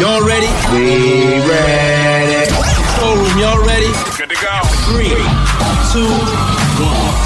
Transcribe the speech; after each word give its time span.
Y'all 0.00 0.26
ready? 0.26 0.46
We 0.72 1.46
ready. 1.46 2.48
Showroom, 2.96 3.36
y'all 3.38 3.62
ready? 3.62 3.92
Good 4.16 4.30
to 4.30 4.36
go. 4.40 4.60
Three, 4.88 5.12
two, 5.92 6.08
one. 6.80 7.20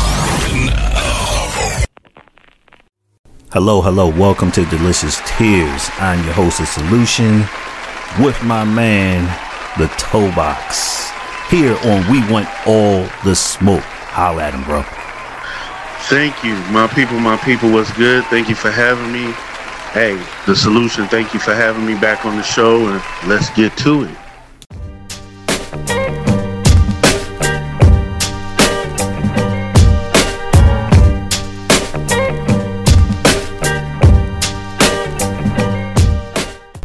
Hello, 3.52 3.80
hello, 3.80 4.08
welcome 4.08 4.50
to 4.50 4.64
Delicious 4.64 5.20
Tears. 5.24 5.88
I'm 5.98 6.24
your 6.24 6.34
host 6.34 6.58
of 6.58 6.66
Solution 6.66 7.44
with 8.18 8.42
my 8.42 8.64
man, 8.64 9.22
the 9.78 9.86
Toe 9.96 10.34
Box. 10.34 11.12
Here 11.48 11.76
on 11.84 12.10
We 12.10 12.28
Want 12.28 12.48
All 12.66 13.06
the 13.22 13.36
Smoke. 13.36 13.84
Holla 13.84 14.42
at 14.42 14.52
him, 14.52 14.64
bro. 14.64 14.82
Thank 16.08 16.42
you, 16.42 16.56
my 16.72 16.88
people. 16.88 17.20
My 17.20 17.36
people, 17.36 17.70
what's 17.70 17.92
good? 17.92 18.24
Thank 18.24 18.48
you 18.48 18.56
for 18.56 18.72
having 18.72 19.12
me. 19.12 19.32
Hey, 19.94 20.20
the 20.44 20.56
solution. 20.56 21.06
Thank 21.06 21.34
you 21.34 21.38
for 21.38 21.54
having 21.54 21.86
me 21.86 21.94
back 21.94 22.26
on 22.26 22.36
the 22.36 22.42
show, 22.42 22.88
and 22.88 23.00
let's 23.28 23.48
get 23.50 23.76
to 23.76 24.02
it. 24.02 24.16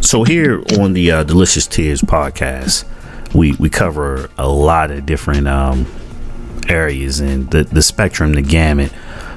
So 0.04 0.24
here 0.24 0.64
on 0.80 0.94
the 0.94 1.12
uh, 1.12 1.24
Delicious 1.24 1.66
Tears 1.66 2.02
podcast, 2.02 2.86
we 3.34 3.54
we 3.54 3.72
cover 3.72 4.30
a 4.38 4.48
lot 4.48 4.92
of 4.92 5.08
different 5.08 5.48
um, 5.48 5.88
areas 6.68 7.22
and 7.22 7.50
the 7.50 7.64
the 7.64 7.82
spectrum, 7.82 8.34
the 8.34 8.44
gamut 8.44 8.94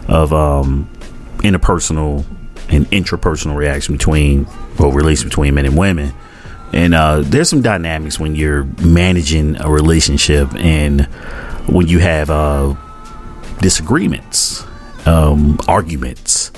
of 0.09 0.35
um, 0.35 0.91
interpersonal 1.39 2.27
and 2.73 2.87
intrapersonal 2.91 3.55
reaction 3.55 3.95
between 3.97 4.47
well, 4.79 4.91
relations 4.91 5.25
between 5.25 5.55
men 5.55 5.67
and 5.67 5.77
women. 5.77 6.13
And 6.73 6.95
uh, 6.95 7.21
there's 7.21 7.51
some 7.51 7.61
dynamics 7.61 8.19
when 8.19 8.35
you're 8.35 8.65
managing 8.83 9.61
a 9.61 9.71
relationship 9.71 10.53
and 10.55 11.03
when 11.69 11.87
you 11.87 11.99
have 11.99 12.31
uh, 12.31 12.75
disagreements, 13.61 14.65
um, 15.07 15.59
arguments 15.69 16.51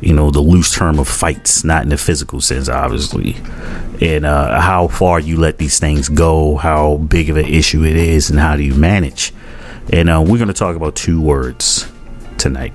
you 0.00 0.12
know 0.12 0.30
the 0.30 0.40
loose 0.40 0.74
term 0.74 0.98
of 0.98 1.08
fights 1.08 1.64
not 1.64 1.82
in 1.82 1.88
the 1.88 1.96
physical 1.96 2.40
sense 2.40 2.68
obviously. 2.68 3.36
And 4.00 4.26
uh, 4.26 4.60
how 4.60 4.88
far 4.88 5.18
you 5.18 5.38
let 5.38 5.56
these 5.56 5.78
things 5.78 6.08
go 6.08 6.56
how 6.56 6.98
big 6.98 7.30
of 7.30 7.36
an 7.36 7.46
issue 7.46 7.82
it 7.84 7.96
is 7.96 8.28
and 8.30 8.38
how 8.38 8.56
do 8.56 8.62
you 8.62 8.74
manage? 8.74 9.32
And 9.90 10.10
uh, 10.10 10.22
we're 10.26 10.36
going 10.36 10.48
to 10.48 10.54
talk 10.54 10.76
about 10.76 10.96
two 10.96 11.20
words 11.20 11.90
tonight 12.36 12.74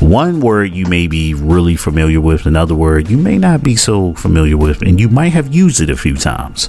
one 0.00 0.40
word 0.40 0.72
you 0.74 0.86
may 0.86 1.06
be 1.06 1.34
really 1.34 1.76
familiar 1.76 2.20
with 2.20 2.46
another 2.46 2.74
word 2.74 3.08
you 3.08 3.16
may 3.16 3.38
not 3.38 3.62
be 3.62 3.76
so 3.76 4.12
familiar 4.14 4.56
with 4.56 4.82
and 4.82 4.98
you 4.98 5.08
might 5.08 5.32
have 5.32 5.54
used 5.54 5.80
it 5.80 5.90
a 5.90 5.96
few 5.96 6.16
times. 6.16 6.68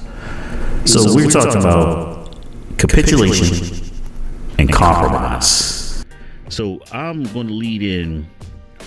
So, 0.84 1.00
so 1.00 1.14
we're, 1.14 1.24
we're, 1.24 1.30
talking, 1.30 1.60
about, 1.60 2.28
about 2.28 2.78
capitulation, 2.78 3.48
capitulation 3.48 3.96
and 4.58 4.72
compromise. 4.72 6.04
so 6.48 6.80
i'm 6.92 7.24
going 7.32 7.48
to 7.48 7.52
lead 7.52 7.82
in 7.82 8.26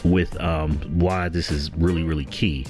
with 0.04 0.40
um, 0.42 0.78
why 1.00 1.30
this 1.30 1.52
is 1.52 1.72
really, 1.74 2.04
really 2.04 2.26
key. 2.26 2.66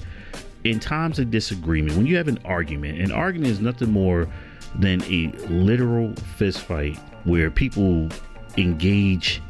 In 0.63 0.79
times 0.79 1.19
of 1.19 1.31
disagreement, 1.31 1.95
when 1.95 2.05
you 2.05 2.17
have 2.17 2.27
an 2.27 2.39
argument, 2.45 2.99
an 2.99 3.11
argument 3.11 3.51
is 3.51 3.59
nothing 3.59 3.91
more 3.91 4.27
than 4.75 5.01
a 5.03 5.27
literal 5.47 6.13
fist 6.37 6.61
fight 6.61 6.97
where 7.23 7.49
people 7.49 8.09
engage 8.57 9.41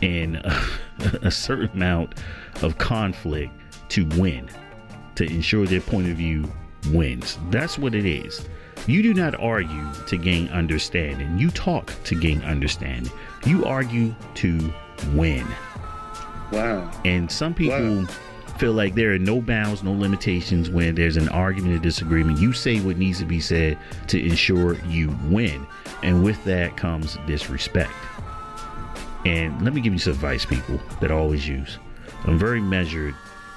in 0.00 0.36
a, 0.36 0.64
a 1.22 1.30
certain 1.30 1.70
amount 1.70 2.14
of 2.62 2.78
conflict 2.78 3.52
to 3.90 4.04
win, 4.16 4.48
to 5.14 5.24
ensure 5.24 5.66
their 5.66 5.80
point 5.80 6.08
of 6.08 6.16
view 6.16 6.50
wins. 6.90 7.38
That's 7.50 7.78
what 7.78 7.94
it 7.94 8.06
is. 8.06 8.48
You 8.86 9.02
do 9.02 9.12
not 9.12 9.38
argue 9.40 9.86
to 10.06 10.16
gain 10.16 10.48
understanding. 10.48 11.36
You 11.38 11.50
talk 11.50 11.92
to 12.04 12.14
gain 12.14 12.42
understanding. 12.42 13.12
You 13.44 13.64
argue 13.64 14.14
to 14.36 14.72
win. 15.12 15.46
Wow. 16.52 16.90
And 17.04 17.30
some 17.30 17.54
people 17.54 18.02
wow. 18.02 18.06
feel 18.58 18.72
like 18.72 18.94
there 18.94 19.12
are 19.12 19.18
no 19.18 19.40
bounds, 19.40 19.82
no 19.82 19.92
limitations 19.92 20.70
when 20.70 20.94
there's 20.94 21.16
an 21.16 21.28
argument 21.28 21.74
or 21.74 21.78
disagreement. 21.82 22.38
You 22.38 22.52
say 22.52 22.80
what 22.80 22.96
needs 22.96 23.18
to 23.18 23.26
be 23.26 23.40
said 23.40 23.78
to 24.06 24.24
ensure 24.24 24.74
you 24.86 25.14
win. 25.24 25.66
And 26.02 26.24
with 26.24 26.42
that 26.44 26.76
comes 26.76 27.18
disrespect. 27.26 27.92
And 29.24 29.62
let 29.62 29.74
me 29.74 29.80
give 29.80 29.92
you 29.92 29.98
some 29.98 30.12
advice, 30.12 30.44
people, 30.44 30.80
that 31.00 31.10
I 31.10 31.14
always 31.14 31.46
use. 31.46 31.78
I'm 32.24 32.38
very 32.38 32.60
measured 32.60 33.14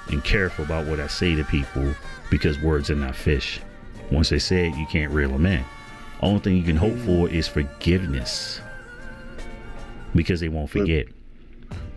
and 0.08 0.22
careful 0.24 0.64
about 0.64 0.86
what 0.86 1.00
I 1.00 1.06
say 1.06 1.34
to 1.34 1.44
people 1.44 1.94
because 2.30 2.58
words 2.58 2.90
are 2.90 2.96
not 2.96 3.14
fish. 3.14 3.60
Once 4.10 4.28
they 4.28 4.38
say 4.38 4.68
it, 4.68 4.76
you 4.76 4.86
can't 4.86 5.12
reel 5.12 5.30
them 5.30 5.46
in. 5.46 5.64
Only 6.20 6.40
thing 6.40 6.56
you 6.56 6.62
can 6.62 6.76
hope 6.76 6.96
for 6.98 7.28
is 7.28 7.48
forgiveness 7.48 8.60
because 10.14 10.40
they 10.40 10.48
won't 10.48 10.70
forget. 10.70 11.06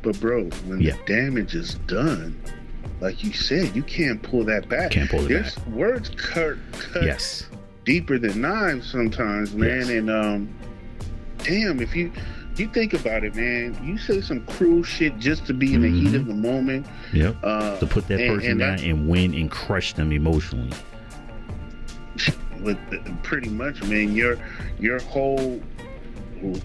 But 0.02 0.20
bro, 0.20 0.46
when 0.66 0.82
yeah. 0.82 0.96
the 0.96 1.04
damage 1.06 1.56
is 1.56 1.76
done, 1.88 2.40
like 3.02 3.24
you 3.24 3.34
said, 3.34 3.76
you 3.76 3.84
can't 3.84 4.22
pull 4.22 4.44
that 4.46 4.70
back. 4.70 4.92
Can't 4.92 5.10
pull 5.10 5.26
it 5.26 5.30
There's 5.30 5.56
back. 5.56 5.68
Words 5.68 6.10
cut, 6.10 6.58
cut 6.72 7.04
yes. 7.04 7.50
deeper 7.84 8.18
than 8.18 8.42
knives 8.42 8.90
sometimes, 8.90 9.54
man. 9.54 9.80
Yes. 9.82 9.90
And 9.90 10.10
um, 10.10 10.56
damn, 11.40 11.80
if 11.82 11.96
you 11.96 12.12
you 12.60 12.68
think 12.68 12.94
about 12.94 13.24
it, 13.24 13.36
man, 13.36 13.78
you 13.84 13.98
say 13.98 14.22
some 14.22 14.46
cruel 14.46 14.84
shit 14.84 15.18
just 15.18 15.46
to 15.48 15.54
be 15.54 15.74
in 15.74 15.82
the 15.82 15.88
mm-hmm. 15.88 16.06
heat 16.08 16.16
of 16.16 16.26
the 16.26 16.34
moment. 16.34 16.86
Yep. 17.14 17.36
Uh, 17.44 17.80
to 17.80 17.86
put 17.86 18.08
that 18.08 18.20
and, 18.20 18.36
person 18.36 18.52
and 18.52 18.60
down 18.60 18.80
and 18.80 19.10
win 19.10 19.34
and 19.34 19.50
crush 19.50 19.94
them 19.94 20.12
emotionally. 20.12 20.72
With 22.62 22.78
pretty 23.24 23.50
much, 23.50 23.84
man, 23.84 24.16
your 24.16 24.38
your 24.80 25.00
whole 25.02 25.62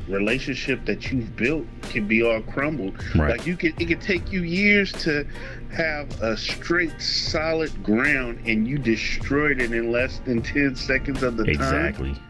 relationship 0.09 0.85
that 0.85 1.11
you've 1.11 1.35
built 1.37 1.67
can 1.83 2.07
be 2.07 2.23
all 2.23 2.41
crumbled. 2.43 2.95
Right. 3.15 3.39
Like 3.39 3.47
you 3.47 3.57
can, 3.57 3.75
it 3.79 3.87
can 3.87 4.01
take 4.01 4.33
you 4.33 4.43
years 4.43 4.93
to 5.05 5.27
have 5.73 6.21
a 6.21 6.37
straight, 6.37 7.01
solid 7.01 7.83
ground, 7.83 8.41
and 8.47 8.67
you 8.67 8.79
destroyed 8.79 9.61
it 9.61 9.73
in 9.73 9.91
less 9.93 10.21
than 10.21 10.43
ten 10.43 10.75
seconds 10.77 11.23
of 11.23 11.37
the 11.37 11.45
exactly. 11.45 11.69
time. 11.69 11.87
Exactly. 11.87 12.30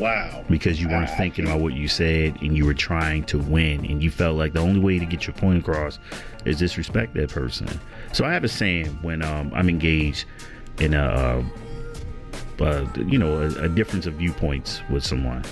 Wow. 0.00 0.44
Because 0.48 0.80
you 0.80 0.88
weren't 0.88 1.10
thinking 1.10 1.46
about 1.46 1.60
what 1.60 1.74
you 1.74 1.86
said, 1.86 2.40
and 2.40 2.56
you 2.56 2.64
were 2.64 2.74
trying 2.74 3.24
to 3.24 3.38
win, 3.38 3.84
and 3.84 4.02
you 4.02 4.10
felt 4.10 4.36
like 4.36 4.54
the 4.54 4.60
only 4.60 4.80
way 4.80 4.98
to 4.98 5.06
get 5.06 5.26
your 5.26 5.34
point 5.34 5.60
across 5.60 5.98
is 6.44 6.58
disrespect 6.58 7.14
that 7.14 7.30
person. 7.30 7.68
So 8.12 8.24
I 8.24 8.32
have 8.32 8.44
a 8.44 8.48
saying 8.48 8.98
when 9.02 9.22
um, 9.22 9.52
I'm 9.54 9.68
engaged 9.68 10.24
in 10.78 10.94
a. 10.94 11.04
Uh, 11.04 11.44
uh, 12.60 12.86
you 13.06 13.16
know, 13.16 13.40
a, 13.40 13.64
a 13.64 13.68
difference 13.70 14.04
of 14.04 14.14
viewpoints 14.14 14.82
with 14.90 15.02
someone. 15.02 15.42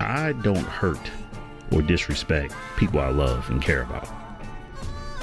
I 0.00 0.32
don't 0.32 0.64
hurt 0.64 1.10
or 1.72 1.82
disrespect 1.82 2.54
people 2.76 3.00
I 3.00 3.08
love 3.10 3.48
and 3.50 3.60
care 3.60 3.82
about. 3.82 4.08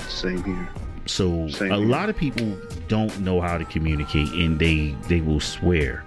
Same 0.07 0.43
here. 0.43 0.69
So 1.05 1.47
Same 1.49 1.71
a 1.71 1.77
here. 1.77 1.87
lot 1.87 2.09
of 2.09 2.17
people 2.17 2.57
don't 2.87 3.17
know 3.21 3.41
how 3.41 3.57
to 3.57 3.65
communicate 3.65 4.29
and 4.33 4.59
they 4.59 4.95
they 5.07 5.21
will 5.21 5.39
swear 5.39 6.05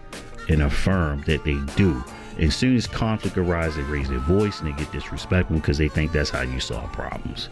and 0.49 0.63
affirm 0.63 1.23
that 1.23 1.45
they 1.45 1.59
do. 1.75 2.03
As 2.39 2.55
soon 2.55 2.77
as 2.77 2.87
conflict 2.87 3.39
arises, 3.39 3.77
they 3.77 3.83
raise 3.83 4.09
their 4.09 4.19
voice 4.19 4.61
and 4.61 4.69
they 4.69 4.77
get 4.77 4.93
disrespectful 4.93 5.57
because 5.57 5.79
they 5.79 5.89
think 5.89 6.13
that's 6.13 6.31
how 6.31 6.43
you 6.43 6.61
solve 6.61 6.93
problems. 6.93 7.49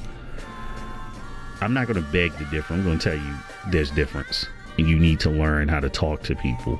I'm 1.61 1.73
not 1.73 1.87
going 1.87 2.03
to 2.03 2.13
beg 2.13 2.37
to 2.39 2.45
differ. 2.47 2.75
I'm 2.75 2.85
going 2.85 2.99
to 2.99 3.11
tell 3.11 3.19
you 3.19 3.35
there's 3.71 3.91
difference, 3.91 4.47
and 4.77 4.87
you 4.87 4.99
need 4.99 5.21
to 5.21 5.31
learn 5.31 5.69
how 5.69 5.81
to 5.81 5.89
talk 5.89 6.23
to 6.25 6.35
people. 6.37 6.79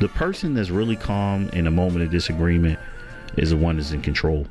The 0.00 0.08
person 0.08 0.54
that's 0.54 0.70
really 0.70 0.96
calm 0.96 1.48
in 1.50 1.66
a 1.66 1.70
moment 1.70 2.04
of 2.04 2.10
disagreement 2.10 2.78
is 3.36 3.50
the 3.50 3.56
one 3.56 3.76
that's 3.76 3.92
in 3.92 4.02
control. 4.02 4.46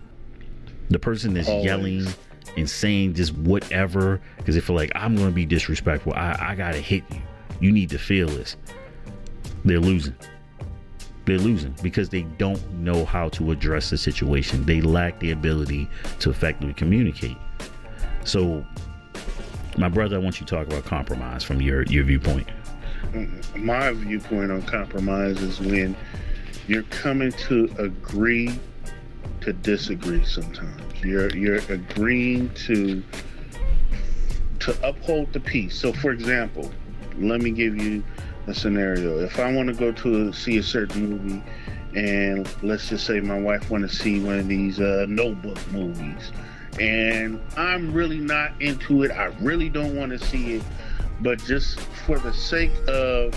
The 0.89 0.99
person 0.99 1.33
that's 1.33 1.49
Always. 1.49 1.65
yelling 1.65 2.07
and 2.55 2.69
saying 2.69 3.15
just 3.15 3.33
whatever 3.33 4.21
because 4.37 4.55
they 4.55 4.61
feel 4.61 4.75
like 4.75 4.91
I'm 4.95 5.15
going 5.15 5.27
to 5.27 5.35
be 5.35 5.45
disrespectful. 5.45 6.13
I, 6.13 6.37
I 6.39 6.55
got 6.55 6.73
to 6.73 6.79
hit 6.79 7.03
you. 7.11 7.21
You 7.59 7.71
need 7.71 7.89
to 7.89 7.97
feel 7.97 8.27
this. 8.27 8.55
They're 9.65 9.79
losing. 9.79 10.15
They're 11.25 11.39
losing 11.39 11.75
because 11.81 12.09
they 12.09 12.23
don't 12.37 12.61
know 12.73 13.05
how 13.05 13.29
to 13.29 13.51
address 13.51 13.89
the 13.89 13.97
situation. 13.97 14.65
They 14.65 14.81
lack 14.81 15.19
the 15.19 15.31
ability 15.31 15.89
to 16.19 16.29
effectively 16.29 16.73
communicate. 16.73 17.37
So, 18.23 18.65
my 19.77 19.89
brother, 19.89 20.15
I 20.15 20.19
want 20.19 20.39
you 20.39 20.45
to 20.45 20.55
talk 20.55 20.67
about 20.67 20.85
compromise 20.85 21.43
from 21.43 21.61
your, 21.61 21.83
your 21.83 22.03
viewpoint. 22.03 22.47
Mm-hmm. 23.11 23.65
My 23.65 23.91
viewpoint 23.91 24.51
on 24.51 24.61
compromise 24.63 25.41
is 25.41 25.59
when 25.59 25.95
you're 26.67 26.83
coming 26.83 27.31
to 27.31 27.69
agree 27.77 28.59
to 29.41 29.53
disagree 29.53 30.25
sometimes. 30.25 30.81
You're 31.03 31.29
you're 31.35 31.61
agreeing 31.69 32.49
to 32.65 33.03
to 34.59 34.87
uphold 34.87 35.31
the 35.33 35.39
peace. 35.39 35.77
So 35.77 35.93
for 35.93 36.11
example, 36.11 36.71
let 37.19 37.41
me 37.41 37.51
give 37.51 37.77
you 37.77 38.03
a 38.47 38.53
scenario. 38.53 39.19
If 39.19 39.39
I 39.39 39.51
want 39.51 39.67
to 39.69 39.73
go 39.73 39.91
to 39.91 40.31
see 40.33 40.57
a 40.57 40.63
certain 40.63 41.09
movie 41.09 41.43
and 41.95 42.47
let's 42.61 42.89
just 42.89 43.05
say 43.05 43.19
my 43.19 43.39
wife 43.39 43.69
want 43.69 43.89
to 43.89 43.95
see 43.95 44.19
one 44.19 44.39
of 44.39 44.47
these 44.47 44.79
uh, 44.79 45.05
notebook 45.07 45.57
movies 45.71 46.31
and 46.79 47.39
I'm 47.55 47.93
really 47.93 48.19
not 48.19 48.51
into 48.61 49.03
it. 49.03 49.11
I 49.11 49.25
really 49.39 49.69
don't 49.69 49.95
want 49.95 50.11
to 50.11 50.19
see 50.19 50.55
it, 50.55 50.63
but 51.21 51.39
just 51.45 51.79
for 52.05 52.19
the 52.19 52.33
sake 52.33 52.73
of 52.87 53.33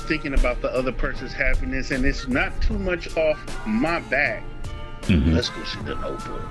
thinking 0.00 0.34
about 0.34 0.60
the 0.62 0.70
other 0.70 0.92
person's 0.92 1.32
happiness 1.32 1.90
and 1.90 2.04
it's 2.04 2.26
not 2.26 2.58
too 2.62 2.78
much 2.78 3.14
off 3.16 3.66
my 3.66 4.00
back. 4.00 4.42
Mhm. 5.02 5.34
Let's 5.34 5.50
go 5.50 5.62
see 5.64 5.80
the 5.82 5.94
notebook. 5.96 6.42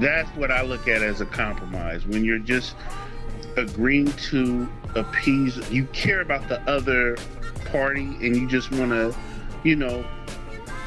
That's 0.00 0.28
what 0.36 0.50
I 0.50 0.62
look 0.62 0.88
at 0.88 1.02
as 1.02 1.20
a 1.20 1.26
compromise. 1.26 2.04
When 2.06 2.24
you're 2.24 2.38
just 2.38 2.74
agreeing 3.56 4.12
to 4.12 4.68
appease, 4.94 5.56
you 5.70 5.84
care 5.86 6.20
about 6.20 6.48
the 6.48 6.60
other 6.68 7.16
party 7.66 8.02
and 8.02 8.36
you 8.36 8.46
just 8.46 8.70
want 8.72 8.90
to, 8.90 9.14
you 9.64 9.76
know, 9.76 10.04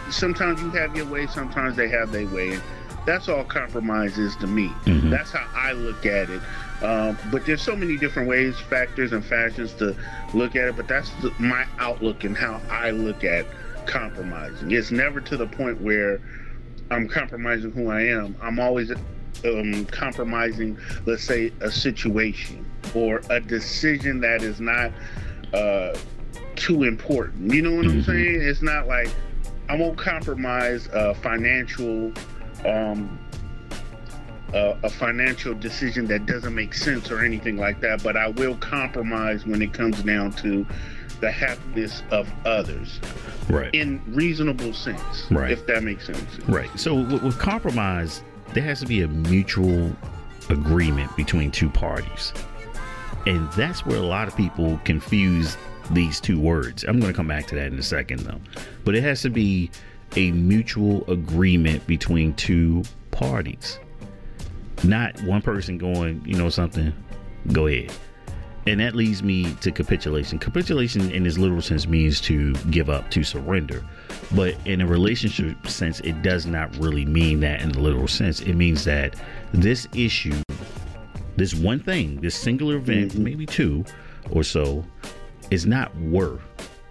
sometimes 0.10 0.62
you 0.62 0.70
have 0.72 0.96
your 0.96 1.06
way, 1.06 1.28
sometimes 1.28 1.76
they 1.76 1.88
have 1.90 2.12
their 2.12 2.28
way. 2.28 2.54
And 2.54 2.62
that's 3.06 3.28
all 3.28 3.44
compromise 3.44 4.18
is 4.18 4.36
to 4.38 4.48
me. 4.48 4.70
Mhm. 4.86 5.10
That's 5.10 5.32
how 5.32 5.46
I 5.56 5.72
look 5.74 6.06
at 6.06 6.30
it. 6.30 6.42
Um, 6.84 7.18
but 7.32 7.46
there's 7.46 7.62
so 7.62 7.76
many 7.76 7.98
different 7.98 8.30
ways, 8.30 8.58
factors, 8.60 9.12
and 9.12 9.24
fashions 9.24 9.74
to 9.74 9.96
look 10.34 10.56
at 10.56 10.70
it. 10.70 10.76
But 10.78 10.88
that's 10.88 11.10
the, 11.22 11.34
my 11.40 11.66
outlook 11.80 12.24
and 12.24 12.38
how 12.38 12.62
I 12.70 12.92
look 12.92 13.24
at 13.24 13.46
compromising. 13.86 14.72
It's 14.72 14.92
never 14.92 15.20
to 15.22 15.38
the 15.38 15.48
point 15.48 15.82
where 15.82 16.22
I'm 16.92 17.08
compromising 17.08 17.72
who 17.72 17.90
I 17.90 18.02
am. 18.02 18.36
I'm 18.42 18.60
always 18.60 18.92
um, 19.46 19.86
compromising, 19.86 20.78
let's 21.06 21.24
say, 21.24 21.52
a 21.62 21.72
situation 21.72 22.66
or 22.94 23.22
a 23.30 23.40
decision 23.40 24.20
that 24.22 24.42
is 24.42 24.60
not 24.60 24.92
uh, 25.54 25.96
too 26.56 26.84
important. 26.84 27.52
You 27.54 27.62
know 27.62 27.76
what 27.76 27.86
I'm 27.86 28.02
Mhm. 28.02 28.06
saying? 28.06 28.42
It's 28.42 28.62
not 28.62 28.88
like 28.88 29.10
I 29.70 29.76
won't 29.76 29.98
compromise 29.98 30.88
a 30.94 31.14
financial. 31.16 32.12
Um, 32.66 33.18
a, 34.52 34.76
a 34.82 34.90
financial 34.90 35.54
decision 35.54 36.08
that 36.08 36.26
doesn't 36.26 36.56
make 36.56 36.74
sense 36.74 37.12
or 37.12 37.24
anything 37.24 37.56
like 37.58 37.80
that, 37.82 38.02
but 38.02 38.18
I 38.18 38.30
will 38.30 38.56
compromise 38.58 39.46
when 39.46 39.62
it 39.62 39.74
comes 39.74 40.02
down 40.02 40.32
to 40.38 40.66
the 41.22 41.30
happiness 41.32 42.02
of 42.10 42.28
others 42.48 43.00
Right. 43.48 43.70
in 43.76 44.02
reasonable 44.08 44.74
sense, 44.74 45.28
Right. 45.30 45.52
if 45.52 45.68
that 45.68 45.84
makes 45.84 46.08
sense. 46.08 46.40
Right. 46.48 46.70
So 46.80 46.96
with, 46.96 47.22
with 47.22 47.38
compromise, 47.38 48.24
there 48.54 48.64
has 48.64 48.80
to 48.80 48.86
be 48.86 49.02
a 49.02 49.08
mutual 49.08 49.92
agreement 50.50 51.16
between 51.16 51.52
two 51.52 51.70
parties. 51.70 52.34
And 53.26 53.52
that's 53.52 53.86
where 53.86 53.98
a 53.98 54.06
lot 54.06 54.28
of 54.28 54.36
people 54.36 54.80
confuse 54.86 55.58
these 55.92 56.20
two 56.20 56.40
words. 56.40 56.84
I'm 56.84 57.00
going 57.00 57.12
to 57.12 57.16
come 57.18 57.28
back 57.28 57.48
to 57.48 57.56
that 57.56 57.68
in 57.68 57.80
a 57.80 57.84
second, 57.84 58.20
though. 58.22 58.40
But 58.86 58.96
it 58.96 59.04
has 59.04 59.22
to 59.24 59.30
be 59.30 59.70
a 60.16 60.32
mutual 60.32 61.10
agreement 61.12 61.86
between 61.86 62.34
two 62.34 62.84
parties, 63.12 63.80
not 64.84 65.22
one 65.24 65.42
person 65.42 65.78
going, 65.78 66.24
you 66.26 66.36
know, 66.36 66.50
something, 66.50 66.94
go 67.52 67.68
ahead. 67.68 67.92
And 68.70 68.80
that 68.82 68.96
leads 68.96 69.24
me 69.24 69.52
to 69.62 69.72
capitulation. 69.72 70.38
Capitulation, 70.38 71.10
in 71.10 71.26
its 71.26 71.40
literal 71.40 71.62
sense, 71.62 71.88
means 71.88 72.22
to 72.22 72.54
give 72.70 72.88
up, 72.88 73.10
to 73.10 73.24
surrender. 73.24 73.84
But 74.36 74.56
in 74.66 74.80
a 74.82 74.86
relationship 74.86 75.66
sense, 75.68 76.02
it 76.02 76.22
does 76.22 76.46
not 76.46 76.76
really 76.78 77.04
mean 77.04 77.40
that 77.40 77.62
in 77.62 77.72
the 77.72 77.80
literal 77.80 78.08
sense. 78.08 78.42
It 78.42 78.54
means 78.54 78.84
that 78.86 79.16
this 79.54 79.88
issue, 79.96 80.36
this 81.36 81.56
one 81.56 81.80
thing, 81.80 82.22
this 82.22 82.36
singular 82.36 82.76
event, 82.76 83.14
Mhm. 83.14 83.20
maybe 83.24 83.48
two 83.48 83.86
or 84.30 84.44
so, 84.44 84.86
is 85.50 85.66
not 85.66 85.96
worth 85.98 86.42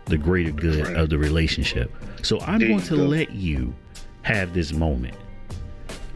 the 0.07 0.19
greater 0.19 0.51
good 0.51 0.85
Right. 0.85 0.97
of 0.97 1.11
the 1.11 1.19
relationship. 1.19 1.93
So 2.23 2.41
I'm 2.41 2.59
There 2.59 2.71
going 2.71 2.83
to 2.83 2.97
go. 2.97 3.05
let 3.07 3.31
you 3.33 3.73
have 4.23 4.53
this 4.53 4.73
moment 4.73 5.15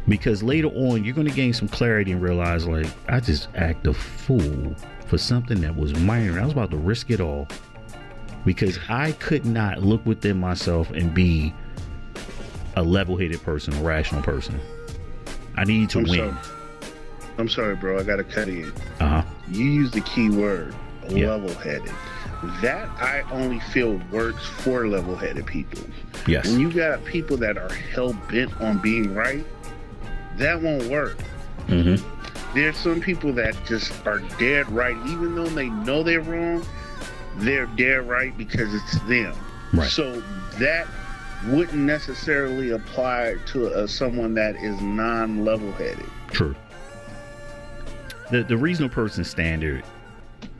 because 0.08 0.42
later 0.42 0.66
on 0.70 1.04
you're 1.04 1.14
going 1.14 1.28
to 1.28 1.32
gain 1.32 1.52
some 1.52 1.68
clarity 1.68 2.10
and 2.10 2.20
realize 2.20 2.66
like 2.66 2.88
I 3.08 3.20
just 3.20 3.46
act 3.54 3.86
a 3.86 3.94
fool 3.94 4.74
for 5.12 5.18
something 5.18 5.60
that 5.60 5.76
was 5.76 5.94
minor. 6.00 6.40
I 6.40 6.44
was 6.44 6.54
about 6.54 6.70
to 6.70 6.78
risk 6.78 7.10
it 7.10 7.20
all 7.20 7.46
because 8.46 8.78
I 8.88 9.12
could 9.12 9.44
not 9.44 9.82
look 9.82 10.06
within 10.06 10.40
myself 10.40 10.90
and 10.90 11.12
be 11.12 11.52
a 12.76 12.82
level-headed 12.82 13.42
person, 13.42 13.74
a 13.74 13.82
rational 13.82 14.22
person. 14.22 14.58
I 15.54 15.64
need 15.64 15.90
to 15.90 15.98
I'm 15.98 16.04
win. 16.04 16.14
sorry. 16.30 16.36
I'm 17.36 17.48
sorry, 17.50 17.76
bro. 17.76 17.98
I 17.98 18.04
gotta 18.04 18.24
cut 18.24 18.48
in. 18.48 18.72
Uh 19.00 19.20
huh. 19.20 19.22
You 19.50 19.66
use 19.66 19.90
the 19.90 20.00
key 20.00 20.30
word, 20.30 20.74
Yeah. 21.10 21.28
level-headed. 21.34 21.92
That 22.62 22.88
I 22.98 23.20
only 23.30 23.60
feel 23.60 24.00
works 24.10 24.46
for 24.46 24.88
level-headed 24.88 25.44
people. 25.44 25.80
Yes. 26.26 26.48
When 26.48 26.58
you 26.58 26.72
got 26.72 27.04
people 27.04 27.36
that 27.36 27.58
are 27.58 27.70
hell 27.70 28.14
bent 28.30 28.58
on 28.62 28.78
being 28.78 29.14
right, 29.14 29.44
that 30.38 30.62
won't 30.62 30.84
work. 30.84 31.18
Mm-hmm. 31.66 32.02
There's 32.54 32.76
some 32.76 33.00
people 33.00 33.32
that 33.34 33.56
just 33.64 34.06
are 34.06 34.18
dead 34.38 34.70
right, 34.70 34.96
even 35.06 35.34
though 35.34 35.46
they 35.46 35.70
know 35.70 36.02
they're 36.02 36.20
wrong. 36.20 36.64
They're 37.36 37.66
dead 37.66 38.06
right 38.06 38.36
because 38.36 38.74
it's 38.74 39.00
them. 39.04 39.34
Right. 39.72 39.88
So 39.88 40.20
that 40.58 40.86
wouldn't 41.46 41.78
necessarily 41.78 42.70
apply 42.70 43.36
to 43.46 43.68
uh, 43.68 43.86
someone 43.86 44.34
that 44.34 44.56
is 44.56 44.80
non-level-headed. 44.82 46.04
True. 46.28 46.54
The 48.30 48.42
the 48.44 48.56
reasonable 48.56 48.94
person 48.94 49.24
standard, 49.24 49.82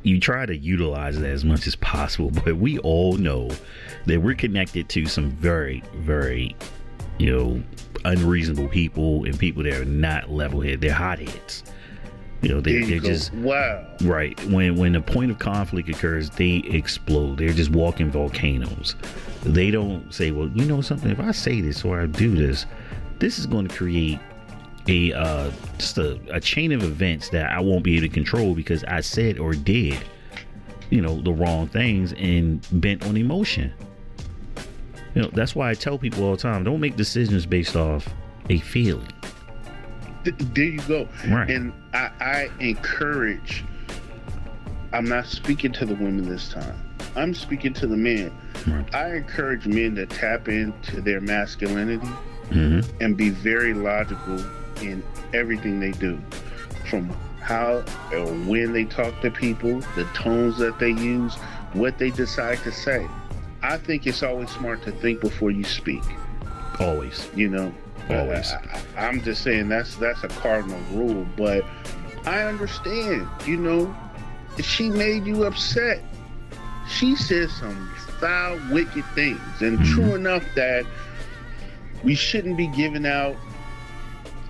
you 0.03 0.19
try 0.19 0.47
to 0.47 0.57
utilize 0.57 1.19
it 1.19 1.25
as 1.25 1.45
much 1.45 1.67
as 1.67 1.77
possible, 1.77 2.31
but 2.45 2.57
we 2.57 2.79
all 2.79 3.17
know 3.19 3.51
that 4.07 4.21
we're 4.21 4.35
connected 4.35 4.89
to 4.91 5.07
some 5.07 5.31
very, 5.31 5.83
very, 5.97 6.57
you 7.19 7.31
know, 7.37 7.63
unreasonable 8.05 8.69
people 8.69 9.25
and 9.25 9.39
people 9.39 9.63
that 9.63 9.75
are 9.75 9.85
not 9.85 10.31
level 10.31 10.61
headed. 10.61 10.81
They're 10.81 10.93
hotheads. 10.93 11.65
You 12.43 12.49
know, 12.49 12.61
they, 12.61 12.83
they're 12.83 12.99
just 12.99 13.33
wow. 13.35 13.87
Right. 14.03 14.39
When 14.47 14.75
when 14.77 14.97
a 14.97 15.01
point 15.01 15.31
of 15.31 15.39
conflict 15.39 15.89
occurs, 15.89 16.29
they 16.29 16.57
explode. 16.57 17.39
They're 17.39 17.53
just 17.53 17.71
walking 17.71 18.11
volcanoes. 18.11 18.97
They 19.45 19.71
don't 19.71 20.13
say, 20.13 20.33
"Well, 20.33 20.49
you 20.49 20.65
know 20.65 20.81
something. 20.81 21.11
If 21.11 21.21
I 21.21 21.31
say 21.31 21.61
this 21.61 21.85
or 21.85 22.01
I 22.01 22.07
do 22.07 22.35
this, 22.35 22.67
this 23.21 23.39
is 23.39 23.47
going 23.47 23.69
to 23.69 23.75
create 23.75 24.19
a 24.89 25.13
uh, 25.13 25.53
just 25.79 25.99
a, 25.99 26.19
a 26.31 26.41
chain 26.41 26.73
of 26.73 26.83
events 26.83 27.29
that 27.29 27.53
I 27.53 27.61
won't 27.61 27.85
be 27.85 27.97
able 27.97 28.09
to 28.09 28.13
control 28.13 28.57
because 28.57 28.83
I 28.85 29.03
said 29.03 29.39
or 29.39 29.53
did, 29.53 29.99
you 30.91 31.01
know, 31.01 31.21
the 31.23 31.33
wrong 31.33 31.69
things 31.69 32.13
and 32.15 32.67
bent 32.73 33.07
on 33.07 33.17
emotion." 33.17 33.73
You 35.15 35.23
know, 35.23 35.31
that's 35.33 35.55
why 35.55 35.71
I 35.71 35.75
tell 35.75 35.97
people 35.97 36.25
all 36.25 36.33
the 36.33 36.43
time: 36.43 36.65
don't 36.65 36.81
make 36.81 36.97
decisions 36.97 37.47
based 37.47 37.77
off 37.77 38.09
a 38.51 38.59
feeling. 38.59 39.07
Th- 40.25 40.37
there 40.55 40.65
you 40.65 40.81
go. 40.83 41.09
Right. 41.29 41.51
And 41.51 41.73
I, 41.95 42.11
I 42.21 42.51
encourage. 42.61 43.65
I'm 44.93 45.07
not 45.07 45.27
speaking 45.27 45.73
to 45.73 45.87
the 45.87 45.95
women 45.95 46.29
this 46.29 46.51
time. 46.51 46.77
I'm 47.17 47.35
speaking 47.35 47.73
to 47.75 47.87
the 47.87 47.97
men. 47.97 48.31
Right. 48.67 48.95
I 48.95 49.15
encourage 49.17 49.67
men 49.67 49.95
to 49.97 50.07
tap 50.07 50.49
into 50.49 51.01
their 51.01 51.21
masculinity 51.21 52.09
Mm-hmm. 52.51 53.03
and 53.03 53.17
be 53.17 53.31
very 53.31 53.73
logical 53.73 54.39
in 54.83 55.03
everything 55.33 55.81
they 55.81 55.93
do. 55.93 56.21
From 56.91 57.09
how 57.41 57.83
or 58.13 58.27
when 58.47 58.75
they 58.75 58.85
talk 58.85 59.19
to 59.23 59.31
people, 59.31 59.81
the 59.97 60.05
tones 60.13 60.59
that 60.59 60.79
they 60.79 60.91
use, 60.91 61.35
what 61.73 61.97
they 61.97 62.11
decide 62.11 62.59
to 62.59 62.71
say. 62.71 63.09
I 63.63 63.79
think 63.79 64.07
it's 64.07 64.23
always 64.23 64.51
smart 64.51 64.83
to 64.83 64.93
think 64.93 65.23
before 65.23 65.51
you 65.51 65.65
speak. 65.65 66.03
Always. 66.79 67.27
You 67.35 67.49
know, 67.49 67.73
Always. 68.21 68.53
I, 68.53 68.83
I'm 68.97 69.21
just 69.23 69.43
saying 69.43 69.69
that's 69.69 69.97
that's 69.97 70.23
a 70.25 70.29
cardinal 70.29 70.81
rule, 70.93 71.27
but 71.37 71.65
I 72.27 72.43
understand. 72.43 73.29
You 73.47 73.57
know, 73.57 73.97
she 74.63 74.91
made 74.91 75.27
you 75.27 75.45
upset, 75.45 76.03
she 76.89 77.17
said 77.17 77.51
some 77.51 77.93
foul, 78.21 78.59
wicked 78.71 79.05
things, 79.15 79.41
and 79.61 79.79
Mhm. 79.79 79.95
true 79.95 80.15
enough 80.15 80.45
that 80.55 80.85
we 82.05 82.15
shouldn't 82.15 82.57
be 82.57 82.67
giving 82.69 83.07
out 83.07 83.37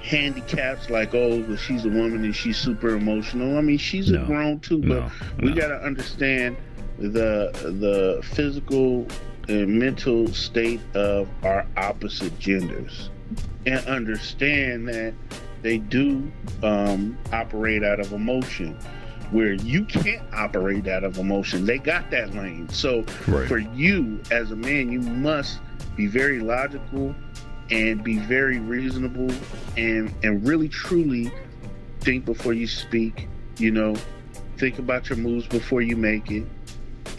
handicaps 0.02 0.90
like, 0.90 1.14
oh, 1.14 1.40
well, 1.46 1.56
she's 1.56 1.84
a 1.84 1.88
woman 1.88 2.24
and 2.24 2.34
she's 2.34 2.56
super 2.56 2.90
emotional. 2.96 3.56
I 3.56 3.60
mean, 3.60 3.78
she's 3.78 4.10
No. 4.10 4.22
a 4.22 4.26
grown 4.26 4.58
too, 4.60 4.78
but 4.78 4.88
No. 4.88 5.10
we 5.40 5.50
no. 5.50 5.54
got 5.54 5.68
to 5.68 5.76
understand 5.84 6.56
the 6.98 7.50
the 7.80 8.20
physical 8.34 9.06
and 9.48 9.68
mental 9.78 10.28
state 10.32 10.80
of 10.94 11.28
our 11.42 11.66
opposite 11.76 12.36
genders 12.38 13.10
and 13.66 13.84
understand 13.86 14.88
that 14.88 15.14
they 15.62 15.78
do 15.78 16.30
um, 16.62 17.16
operate 17.32 17.82
out 17.84 18.00
of 18.00 18.12
emotion. 18.12 18.76
Where 19.30 19.54
you 19.54 19.86
can't 19.86 20.22
operate 20.34 20.86
out 20.88 21.04
of 21.04 21.16
emotion 21.16 21.64
they 21.64 21.78
got 21.78 22.10
that 22.10 22.34
lane. 22.34 22.68
So 22.68 23.04
Right. 23.26 23.48
for 23.48 23.58
you 23.58 24.20
as 24.30 24.50
a 24.50 24.56
man 24.56 24.92
you 24.92 25.00
must 25.00 25.58
be 25.96 26.06
very 26.06 26.40
logical 26.40 27.14
and 27.70 28.04
be 28.04 28.18
very 28.18 28.58
reasonable 28.58 29.30
and 29.78 30.12
and 30.22 30.46
really 30.46 30.68
truly 30.68 31.32
think 32.00 32.26
before 32.26 32.52
you 32.52 32.66
speak 32.66 33.28
you 33.56 33.70
know 33.70 33.94
think 34.58 34.78
about 34.78 35.08
your 35.08 35.16
moves 35.18 35.46
before 35.46 35.80
you 35.80 35.96
make 35.96 36.30
it 36.30 36.44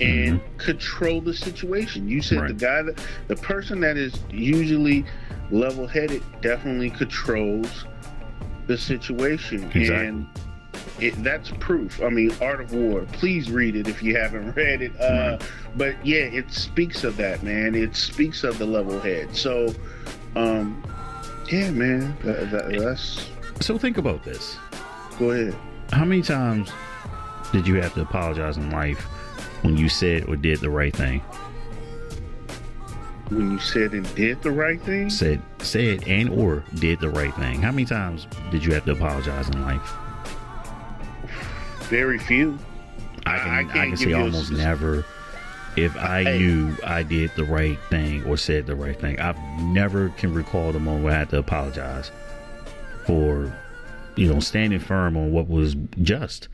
and 0.04 0.42
control 0.58 1.22
the 1.22 1.34
situation 1.34 2.08
you 2.08 2.22
said 2.22 2.48
the 2.48 2.54
guy 2.54 2.82
that 2.82 3.00
the 3.28 3.36
person 3.38 3.80
that 3.80 3.98
is 3.98 4.14
usually 4.32 5.06
level-headed 5.52 6.22
definitely 6.42 6.90
controls 6.90 7.86
the 8.68 8.78
situation 8.78 9.64
Exactly. 9.76 10.08
and 10.08 10.28
it, 11.00 11.22
that's 11.24 11.50
proof. 11.60 12.02
I 12.02 12.10
mean, 12.10 12.32
Art 12.40 12.62
of 12.62 12.72
War. 12.72 13.06
Please 13.14 13.52
read 13.52 13.76
it 13.76 13.88
if 13.88 14.02
you 14.04 14.16
haven't 14.16 14.52
read 14.56 14.82
it. 14.82 15.00
Uh, 15.02 15.38
But 15.76 15.96
yeah, 16.06 16.22
it 16.22 16.52
speaks 16.52 17.04
of 17.04 17.18
that, 17.18 17.42
man. 17.44 17.74
It 17.76 17.96
speaks 17.96 18.44
of 18.44 18.58
the 18.60 18.66
level 18.66 19.00
head. 19.00 19.36
So, 19.36 19.74
um, 20.36 20.84
yeah, 21.52 21.72
man, 21.72 22.16
that, 22.24 22.52
that, 22.52 22.80
that's. 22.80 23.28
So 23.60 23.78
think 23.78 23.98
about 23.98 24.24
this. 24.24 24.56
Go 25.20 25.32
ahead. 25.32 25.56
How 25.92 26.06
many 26.06 26.22
times 26.22 26.72
did 27.52 27.68
you 27.68 27.76
have 27.82 27.94
to 27.96 28.02
apologize 28.02 28.58
in 28.58 28.70
life 28.70 29.06
when 29.64 29.78
you 29.78 29.90
said 29.90 30.28
or 30.30 30.36
did 30.36 30.60
the 30.60 30.70
right 30.70 30.96
thing? 30.96 31.20
When 33.30 33.52
you 33.52 33.60
said 33.60 33.94
and 33.94 34.16
did 34.16 34.42
the 34.44 34.52
right 34.52 34.80
thing, 34.82 35.10
Said, 35.10 35.42
said, 35.60 36.08
and 36.08 36.30
or 36.30 36.64
did 36.76 37.00
the 37.00 37.10
right 37.10 37.34
thing. 37.36 37.62
How 37.62 37.72
many 37.72 37.86
times 37.86 38.28
did 38.52 38.64
you 38.64 38.74
have 38.74 38.86
to 38.86 38.92
apologize 38.92 39.50
in 39.50 39.62
life? 39.62 39.94
very 41.90 42.18
few. 42.18 42.58
I 43.26 43.38
can, 43.38 43.50
I 43.50 43.60
I, 43.60 43.88
can 43.90 43.98
say 43.98 44.10
you 44.10 44.16
a 44.16 44.22
almost 44.22 44.52
never. 44.52 45.06
If 45.76 45.96
I 45.98 46.24
Hey. 46.24 46.38
knew 46.40 46.76
I 46.84 47.04
did 47.04 47.32
the 47.36 47.44
right 47.44 47.78
thing 47.90 48.24
or 48.26 48.36
said 48.38 48.66
the 48.66 48.76
right 48.76 49.00
thing, 49.00 49.20
I 49.20 49.34
never 49.62 50.10
can 50.10 50.34
recall 50.34 50.72
the 50.72 50.80
moment 50.80 51.04
where 51.04 51.14
I 51.14 51.18
had 51.20 51.30
to 51.32 51.38
apologize 51.38 52.12
for, 53.06 53.52
you 54.16 54.32
know, 54.32 54.40
standing 54.40 54.80
firm 54.80 55.16
on 55.18 55.32
what 55.32 55.48
was 55.48 55.76
just. 56.02 56.48